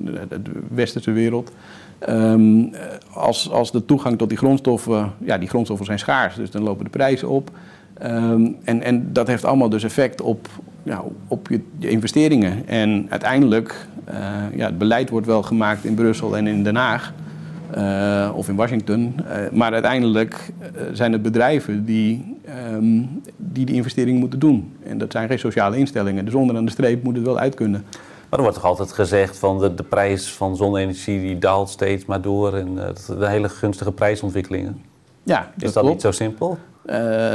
[0.04, 1.52] de, de westerse wereld.
[2.08, 2.70] Um,
[3.12, 6.84] als, als de toegang tot die grondstoffen, ja, die grondstoffen zijn schaars, dus dan lopen
[6.84, 7.50] de prijzen op.
[8.02, 10.48] Um, en, en dat heeft allemaal dus effect op,
[11.28, 12.68] op je, investeringen.
[12.68, 14.14] En uiteindelijk, uh,
[14.56, 17.12] ja, het beleid wordt wel gemaakt in Brussel en in Den Haag.
[17.76, 19.14] Uh, of in Washington.
[19.18, 20.52] Uh, maar uiteindelijk
[20.92, 22.36] zijn het bedrijven die,
[22.72, 24.72] um, die die investeringen moeten doen.
[24.86, 26.24] En dat zijn geen sociale instellingen.
[26.24, 27.84] Dus onderaan de streep moet het wel uit kunnen.
[28.36, 32.04] Maar er wordt toch altijd gezegd van de, de prijs van zonne-energie die daalt steeds
[32.04, 34.82] maar door en uh, de hele gunstige prijsontwikkelingen.
[35.22, 36.58] Ja, dat Is dat niet zo simpel?
[36.86, 36.94] Uh,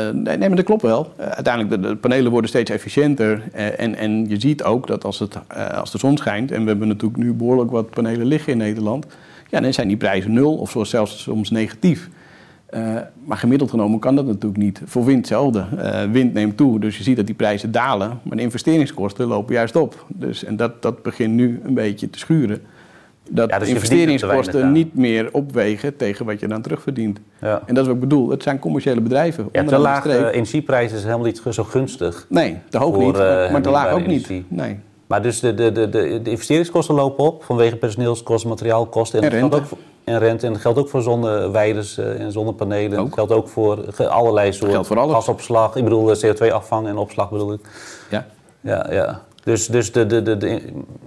[0.09, 1.13] nee, nee, maar dat klopt wel.
[1.19, 3.43] Uh, uiteindelijk, de, de, panelen worden steeds efficiënter.
[3.53, 5.37] en, en je ziet ook dat als, het,
[5.73, 6.51] als de zon schijnt...
[6.51, 9.05] en we hebben natuurlijk nu behoorlijk wat panelen liggen in Nederland...
[9.49, 12.09] ja, dan zijn die prijzen nul of zelfs soms negatief.
[12.73, 12.95] Uh,
[13.25, 14.81] maar gemiddeld genomen kan dat natuurlijk niet.
[14.85, 15.65] Voor wind hetzelfde.
[15.75, 18.19] Uh, wind neemt toe, dus je ziet dat die prijzen dalen.
[18.23, 20.05] Maar de investeringskosten lopen juist op.
[20.07, 22.61] Dus, en dat, dat begint nu een beetje te schuren.
[23.29, 27.19] Dat ja, dus investeringskosten niet meer opwegen tegen wat je dan terugverdient.
[27.41, 27.61] Ja.
[27.65, 28.29] En dat is wat ik bedoel.
[28.29, 29.49] Het zijn commerciële bedrijven.
[29.51, 32.25] Ja, te lage energieprijzen is helemaal niet zo gunstig.
[32.29, 33.15] Nee, te hoog niet.
[33.15, 34.31] Uh, maar te laag ook niet.
[34.47, 34.79] Nee.
[35.11, 39.21] Maar dus de, de, de, de, investeringskosten lopen op vanwege personeelskosten, materiaalkosten.
[39.21, 39.55] En, en rente.
[39.55, 39.63] Ook,
[40.03, 40.45] en rente.
[40.45, 42.97] En dat geldt ook voor zonneweiders eh, en zonnepanelen.
[42.97, 45.75] Dat geldt ook voor allerlei soorten gasopslag.
[45.75, 47.59] Ik bedoel eh, CO2-afvang en opslag bedoel ik.
[48.09, 48.25] Ja.
[48.61, 49.21] Ja, ja.
[49.43, 50.61] Dus, dus de, de, de, de,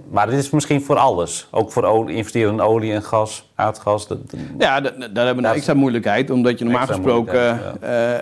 [0.09, 1.47] maar dit is misschien voor alles.
[1.51, 4.07] Ook voor olie, investeren in olie en gas, aardgas.
[4.57, 6.29] ja, daar hebben we een extra moeilijkheid.
[6.29, 7.73] Omdat je normaal gesproken ja.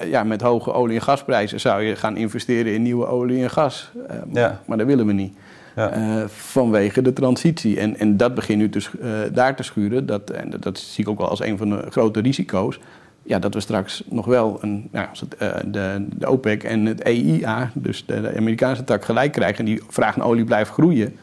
[0.01, 0.23] Uh, ja.
[0.23, 3.91] met hoge olie- en gasprijzen zou je gaan investeren in nieuwe olie en gas.
[3.95, 4.59] Uh, ja.
[4.65, 5.37] Maar dat willen we niet.
[5.75, 5.97] Ja.
[5.97, 7.79] Uh, vanwege de transitie.
[7.79, 10.05] En, en dat begint nu dus, uh, daar te schuren.
[10.05, 12.79] Dat, en dat zie ik ook wel als een van de grote risico's.
[13.23, 16.85] Ja, dat we straks nog wel een, nou, als het, uh, de, de OPEC en
[16.85, 20.71] het EIA, dus de, de, Amerikaanse tak, gelijk krijgen en die vraag naar olie blijft
[20.71, 21.15] groeien.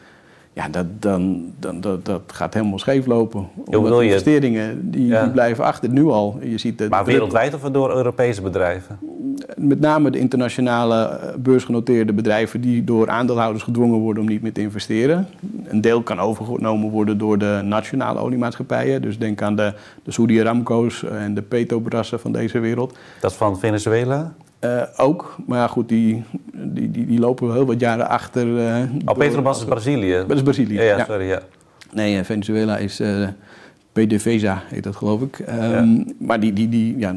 [0.53, 3.47] Ja, dat, dan, dan, dat, dat gaat helemaal scheef lopen.
[3.65, 6.39] Omdat de investeringen die, die, blijven achter, nu al.
[6.41, 8.99] Je ziet de, maar wereldwijd of door Europese bedrijven?
[9.61, 14.53] Met name de internationale eh, beursgenoteerde bedrijven die door aandeelhouders gedwongen worden om niet meer
[14.53, 15.27] te investeren.
[15.63, 19.01] Een deel kan overgenomen worden door de nationale oliemaatschappijen.
[19.01, 22.97] Dus denk aan de, de Saudi Aramco's en de Petrobrassen van deze wereld.
[23.19, 24.33] Dat van Venezuela?
[24.63, 28.47] Uh, ook, maar ja, goed, die, die, die, die lopen wel heel wat jaren achter.
[28.47, 30.23] Uh, oh, Petrobras is Brazilië?
[30.27, 30.73] Dat is Brazilië.
[30.73, 31.41] Ja, ja, sorry, ja.
[31.93, 33.27] Nee, Venezuela is uh,
[33.91, 35.39] PDVSA, heet dat geloof ik.
[35.39, 36.03] Um, ja.
[36.17, 37.15] Maar die, die, die, ja,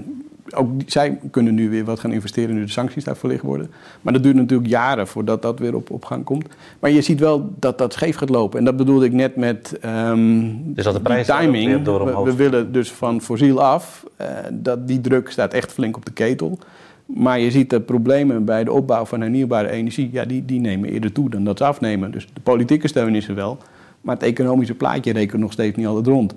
[0.55, 3.71] ook zij kunnen nu weer wat gaan investeren nu de sancties daar verlicht worden.
[4.01, 6.47] Maar dat duurt natuurlijk jaren voordat dat weer op, op gang komt.
[6.81, 8.59] Maar je ziet wel dat dat scheef gaat lopen.
[8.59, 11.85] En dat bedoelde ik net met um, dus dat de prijs timing.
[11.85, 14.05] We, we, willen dus van fossiel af.
[14.21, 16.59] Uh, dat, die druk staat echt flink op de ketel.
[17.07, 20.89] Maar je ziet de problemen bij de opbouw van hernieuwbare energie, ja, die, die nemen
[20.89, 22.11] eerder toe dan dat ze afnemen.
[22.11, 23.59] Dus de politieke steun is er wel,
[24.01, 26.35] maar het economische plaatje rekent nog steeds niet altijd rond.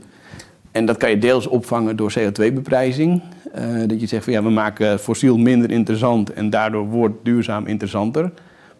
[0.78, 3.22] En dat kan je deels opvangen door CO2-beprijzing.
[3.58, 7.66] Uh, dat je zegt van ja, we maken fossiel minder interessant en daardoor wordt duurzaam
[7.66, 8.32] interessanter.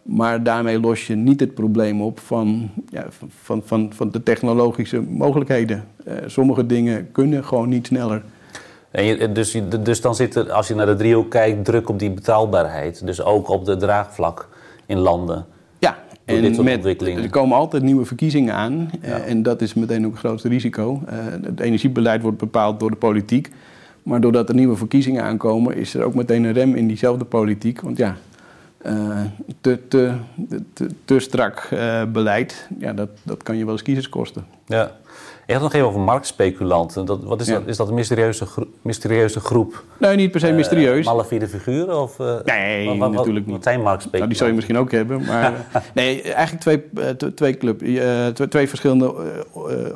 [0.02, 3.06] Maar daarmee los je niet het probleem op van, ja,
[3.42, 5.88] van, van, van de technologische mogelijkheden.
[6.08, 8.24] Uh, sommige dingen kunnen gewoon niet sneller.
[8.92, 12.00] En je, dus, dus dan zit er, als je naar de driehoek kijkt, druk op
[12.00, 13.06] die betaalbaarheid.
[13.06, 14.48] Dus ook op de draagvlak
[14.86, 15.46] in landen.
[16.28, 18.90] En met, er komen altijd nieuwe verkiezingen aan.
[19.04, 21.02] Uh, en dat is meteen ook het grootste risico.
[21.10, 23.50] Uh, het energiebeleid wordt bepaald door de politiek.
[24.04, 27.82] Maar doordat er nieuwe verkiezingen aankomen, is er ook meteen een rem in diezelfde politiek.
[27.82, 28.18] Want ja,
[28.88, 29.20] uh,
[29.62, 30.14] te, te,
[30.74, 31.70] te, te, strak
[32.12, 34.46] beleid, ja, dat, dat kan je wel eens kiezers kosten.
[34.66, 34.92] Ja.
[35.48, 37.06] Je had nog even over marktspeculanten.
[37.06, 38.46] Dat, wat is, dat, is dat een mysterieuze,
[38.82, 39.84] mysterieuze groep?
[40.00, 41.06] Nee, niet per se mysterieus.
[41.06, 42.02] Uh, malafide figuren?
[42.02, 43.56] Of, uh, nee, wat, natuurlijk niet.
[43.56, 44.20] Wat zijn marktspeculanten?
[44.20, 45.26] Nou, die zou je misschien ook hebben.
[45.26, 45.54] Maar
[45.94, 47.80] nee, eigenlijk twee, twee, club,
[48.34, 49.14] twee, twee, verschillende...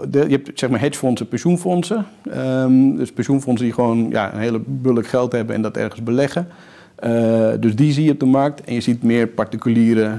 [0.09, 2.05] De, je hebt zeg maar hedgefondsen, pensioenfondsen.
[2.35, 6.47] Um, dus pensioenfondsen die gewoon ja, een hele bulk geld hebben en dat ergens beleggen.
[7.60, 8.64] Dus die zie je op de markt.
[8.64, 10.18] En je ziet meer particuliere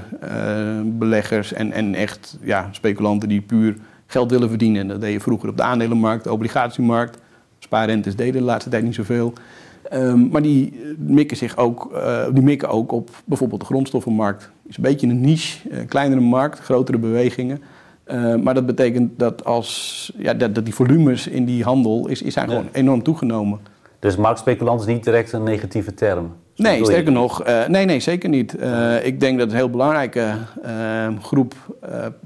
[0.84, 3.76] beleggers en, en echt ja, speculanten die puur
[4.06, 4.88] geld willen verdienen.
[4.88, 7.18] Dat deed je vroeger op de aandelenmarkt, de obligatiemarkt.
[7.58, 9.32] Spaarrentes deden de laatste tijd niet zoveel.
[9.92, 14.42] Um, maar die mikken, zich ook, uh, die mikken ook op bijvoorbeeld de grondstoffenmarkt.
[14.42, 17.62] Het is een beetje een niche, kleinere markt, grotere bewegingen.
[18.06, 22.22] Uh, maar dat betekent dat, als, ja, dat, dat, die volumes in die handel is,
[22.22, 23.60] is zijn gewoon enorm toegenomen.
[23.98, 26.32] Dus marktspeculant is niet direct een negatieve term?
[26.56, 28.56] Nee, sterker nog, uh, nee, nee, zeker niet.
[28.60, 30.34] Uh, ik denk dat het een heel belangrijke
[30.66, 31.54] uh, groep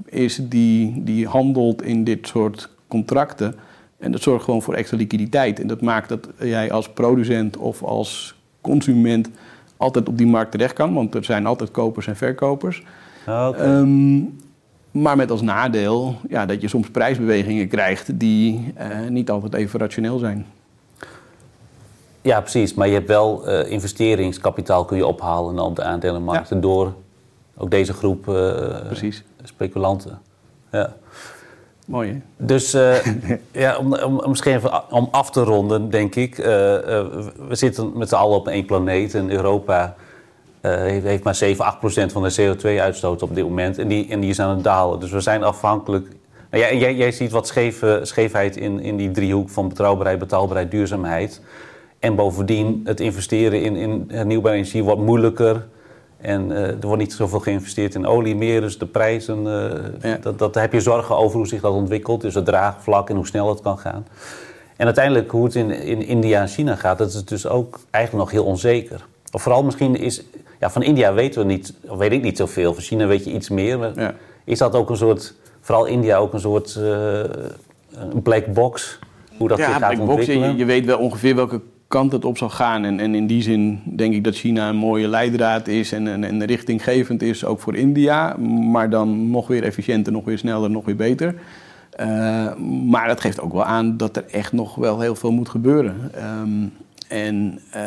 [0.05, 3.55] is die, die handelt in dit soort contracten.
[3.99, 5.59] En dat zorgt gewoon voor extra liquiditeit.
[5.59, 9.29] En dat maakt dat jij als producent of als consument
[9.77, 10.93] altijd op die markt terecht kan.
[10.93, 12.83] Want er zijn altijd kopers en verkopers.
[13.27, 13.79] Okay.
[13.79, 14.37] Um,
[14.91, 18.73] maar met als nadeel ja, dat je soms prijsbewegingen krijgt die
[19.09, 20.45] niet altijd even rationeel zijn.
[22.27, 22.73] Ja, precies.
[22.73, 26.49] Maar je hebt wel uh, investeringskapitaal kun je ophalen op de aandelenmarkt.
[26.49, 26.55] Ja.
[26.55, 26.93] Door
[27.57, 28.35] ook deze groep uh,
[28.85, 29.23] precies.
[29.43, 30.19] speculanten.
[30.71, 30.93] Ja.
[31.85, 32.45] Mooi, hè?
[32.45, 32.95] Dus uh,
[33.51, 36.35] ja, om, om, misschien even om af te ronden, denk ik.
[36.35, 39.13] we zitten met z'n allen op één planeet.
[39.13, 39.95] En Europa
[40.61, 43.77] heeft, heeft, maar 7, 8 procent van de CO2-uitstoot op dit moment.
[43.77, 44.99] En die, en die is aan het dalen.
[44.99, 46.07] Dus we zijn afhankelijk...
[46.51, 50.71] Nou, jij, jij, jij ziet wat scheef, scheefheid in, in die driehoek van betrouwbaarheid, betaalbaarheid,
[50.71, 51.41] duurzaamheid...
[51.99, 55.65] En bovendien, het investeren in, in hernieuwbare energie wordt moeilijker.
[56.17, 58.61] En uh, er wordt niet zoveel geïnvesteerd in olie meer.
[58.61, 60.17] Dus de prijzen, uh, ja.
[60.21, 62.21] dat, dat, daar heb je zorgen over hoe zich dat ontwikkelt.
[62.21, 64.07] Dus het draagvlak en hoe snel het kan gaan.
[64.75, 68.25] En uiteindelijk hoe het in, in India en China gaat, dat is dus ook eigenlijk
[68.25, 69.05] nog heel onzeker.
[69.31, 70.23] Of vooral misschien is...
[70.59, 72.73] Ja, van India weten we niet, of weet ik niet zoveel.
[72.73, 73.79] Van China weet je iets meer.
[73.79, 74.13] Maar ja.
[74.43, 77.19] Is dat ook een soort, vooral India ook een soort uh,
[77.93, 78.99] een black box?
[79.37, 82.37] Hoe dat ja, zich gaat black box, je weet wel ongeveer welke kant het op
[82.37, 82.85] zal gaan.
[82.85, 86.23] En, en in die zin denk ik dat China een mooie leidraad is en, en,
[86.23, 88.37] en richtinggevend is, ook voor India.
[88.71, 91.35] Maar dan nog weer efficiënter, nog weer sneller, nog weer beter.
[91.99, 95.49] Uh, maar dat geeft ook wel aan dat er echt nog wel heel veel moet
[95.49, 96.11] gebeuren.
[96.41, 96.73] Um,
[97.07, 97.81] en uh,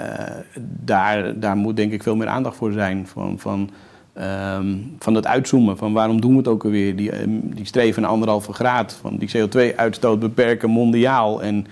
[0.84, 3.06] daar, daar moet denk ik veel meer aandacht voor zijn.
[3.06, 3.70] Van, van,
[4.58, 5.76] um, van het uitzoomen.
[5.76, 6.96] Van waarom doen we het ook alweer?
[6.96, 8.98] Die, um, die streven naar anderhalve graad.
[9.00, 11.42] Van die CO2-uitstoot beperken mondiaal.
[11.42, 11.66] En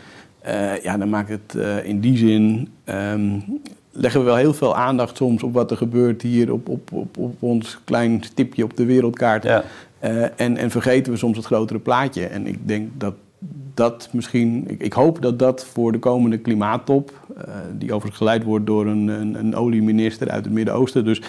[0.47, 2.69] uh, ja, dan maakt het uh, in die zin.
[2.85, 3.45] Um,
[3.91, 7.19] leggen we wel heel veel aandacht soms op wat er gebeurt hier op, op, op,
[7.19, 9.43] op ons klein stipje op de wereldkaart.
[9.43, 9.65] Ja.
[10.05, 12.27] Uh, en, en vergeten we soms het grotere plaatje.
[12.27, 13.15] En ik denk dat
[13.75, 14.65] dat misschien.
[14.67, 17.13] Ik, ik hoop dat dat voor de komende klimaattop,
[17.79, 21.05] die overigens geleid wordt door een, een, een olieminister uit het Midden-Oosten.
[21.05, 21.23] Dus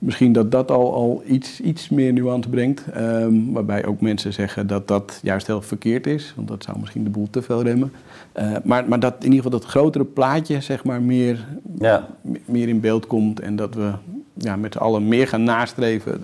[0.00, 2.84] misschien dat dat al, al iets, iets meer nuance brengt.
[2.96, 6.32] Um, waarbij ook mensen zeggen dat dat juist heel verkeerd is.
[6.36, 7.92] Want dat zou misschien de boel te veel remmen.
[8.38, 11.46] Uh, maar, maar dat in ieder geval dat grotere plaatje zeg maar, meer,
[11.78, 12.08] ja.
[12.44, 13.40] meer in beeld komt.
[13.40, 13.92] En dat we
[14.34, 16.20] ja, met z'n allen meer gaan nastreven.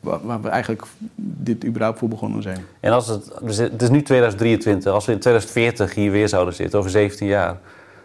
[0.00, 0.82] Waar, waar we eigenlijk
[1.14, 2.64] dit überhaupt voor begonnen zijn.
[2.80, 4.92] En als het, het is nu 2023.
[4.92, 7.58] Als we in 2040 hier weer zouden zitten, over 17 jaar.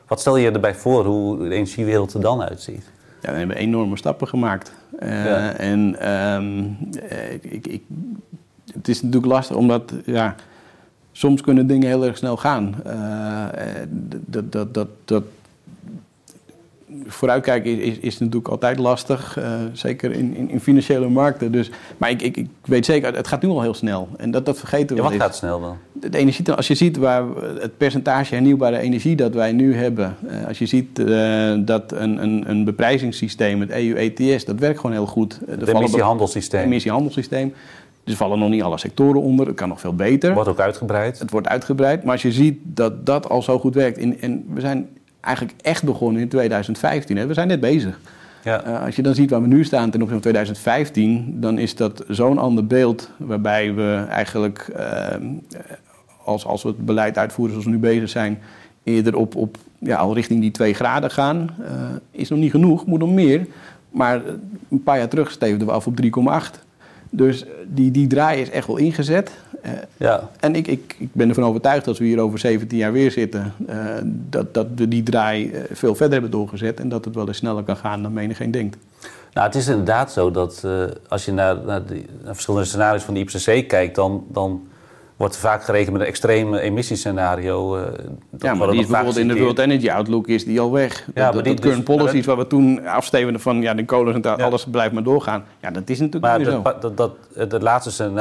[0.08, 2.90] Wat stel je erbij voor hoe de energiewereld er dan uitziet?
[3.22, 4.74] Ja, we hebben enorme stappen gemaakt.
[5.00, 5.52] Uh, ja.
[5.52, 6.78] En um,
[7.42, 7.84] ik, ik,
[8.74, 10.36] het is natuurlijk lastig omdat, ja,
[11.12, 12.76] soms kunnen dingen heel erg snel gaan.
[12.88, 13.46] Uh,
[14.26, 15.24] dat, dat, dat, dat,
[17.06, 21.52] vooruitkijken is, is, is natuurlijk altijd lastig, uh, zeker in, in, in, financiële markten.
[21.52, 24.08] Dus, maar ik, ik, ik, weet zeker, het gaat nu al heel snel.
[24.18, 25.78] En dat, dat vergeten we ja, Wat gaat snel dan?
[25.94, 27.24] De energie, als je ziet waar
[27.60, 32.24] het percentage hernieuwbare energie dat wij nu hebben, uh, als je ziet uh, dat een,
[32.24, 35.40] een, een beprijzingssysteem, het EU ETS, dat werkt gewoon heel goed.
[35.46, 36.64] Het emissiehandelssysteem.
[36.64, 37.54] emissiehandelssysteem.
[38.04, 39.48] Dus vallen nog niet alle sectoren onder.
[39.48, 40.34] Het kan nog veel beter.
[40.34, 41.20] Wordt ook uitgebreid.
[41.20, 42.04] Het wordt uitgebreid.
[42.04, 43.98] Maar als je ziet dat dat al zo goed werkt.
[43.98, 44.88] In, en we zijn
[45.22, 47.18] eigenlijk echt begonnen in 2015.
[47.18, 47.26] Hè?
[47.26, 48.00] We zijn net bezig.
[48.44, 48.68] Ja.
[48.68, 51.76] Uh, als je dan ziet waar we nu staan ten opzichte van 2015, dan is
[51.76, 53.10] dat zo'n ander beeld.
[53.18, 55.30] Waarbij we eigenlijk, uh,
[56.24, 58.40] als, als we het beleid uitvoeren zoals we nu bezig zijn,
[58.84, 61.50] eerder op, op ja, al richting die 2 graden gaan.
[61.60, 61.68] Uh,
[62.12, 63.48] is nog niet genoeg, moet nog meer.
[63.90, 64.22] Maar
[64.70, 66.71] een paar jaar terug stevenden we af op 3,8.
[67.14, 69.32] Dus die, die draai is echt wel ingezet.
[69.66, 70.30] Uh, ja.
[70.40, 73.54] En ik, ik, ik ben ervan overtuigd dat we hier over 17 jaar weer zitten.
[73.70, 76.80] Uh, dat, dat we die draai veel verder hebben doorgezet.
[76.80, 78.78] En dat het wel eens sneller kan gaan dan menigeen denkt.
[79.34, 83.04] Nou, het is inderdaad zo dat uh, als je naar, naar, die, naar, verschillende scenario's
[83.04, 84.68] van de IPCC kijkt, dan, dan
[85.22, 87.78] wordt vaak gerekend met een extreme emissiescenario.
[87.78, 87.84] Uh,
[88.38, 91.08] ja, maar die is bijvoorbeeld in de World Energy Outlook is die al weg.
[91.14, 93.86] Ja, dat, maar die, dat current dus, policies waar we toen afstevenden van ja, de
[93.86, 95.44] kolen en alles blijft maar doorgaan.
[95.62, 96.80] Ja, dat is natuurlijk maar niet dat, zo.
[96.80, 98.14] Dat, dat, de, laatste,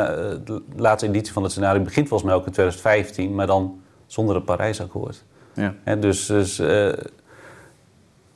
[0.44, 4.34] de laatste editie van het scenario begint volgens mij ook in 2015, maar dan zonder
[4.34, 5.24] het Parijsakkoord.
[5.54, 5.74] Ja.
[5.84, 6.92] En dus, dus uh,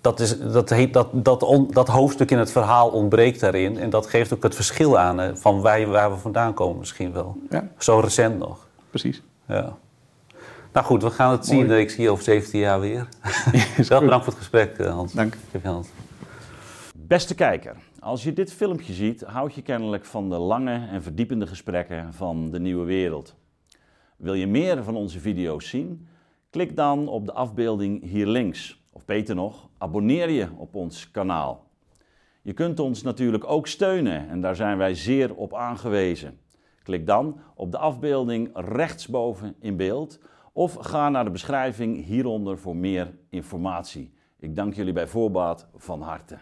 [0.04, 3.78] dat, is, dat, heet, dat, dat, dat hoofdstuk in het verhaal ontbreekt daarin.
[3.78, 7.36] En dat geeft ook het verschil aan van waar, waar we vandaan komen misschien wel.
[7.50, 7.68] Ja.
[7.78, 8.66] Zo recent nog.
[8.90, 9.22] Precies.
[9.48, 9.76] Ja.
[10.72, 11.70] Nou goed, we gaan het zien.
[11.70, 13.08] Ik zie je over 17 jaar weer.
[13.88, 15.12] Wel bedankt voor het gesprek, eh, Hans.
[15.12, 15.36] Dank.
[15.50, 15.80] je.
[16.96, 21.46] Beste kijker, als je dit filmpje ziet, houd je kennelijk van de lange en verdiepende
[21.46, 23.34] gesprekken van de nieuwe wereld.
[24.16, 26.08] Wil je meer van onze video's zien?
[26.50, 28.82] Klik dan op de afbeelding hier links.
[28.94, 31.66] Of beter nog, abonneer je op ons kanaal.
[32.42, 36.38] Je kunt ons natuurlijk ook steunen en daar zijn wij zeer op aangewezen.
[36.82, 40.20] Klik dan op de afbeelding rechtsboven in beeld
[40.52, 44.12] of ga naar de beschrijving hieronder voor meer informatie.
[44.38, 46.38] Ik dank jullie bij voorbaat van harte.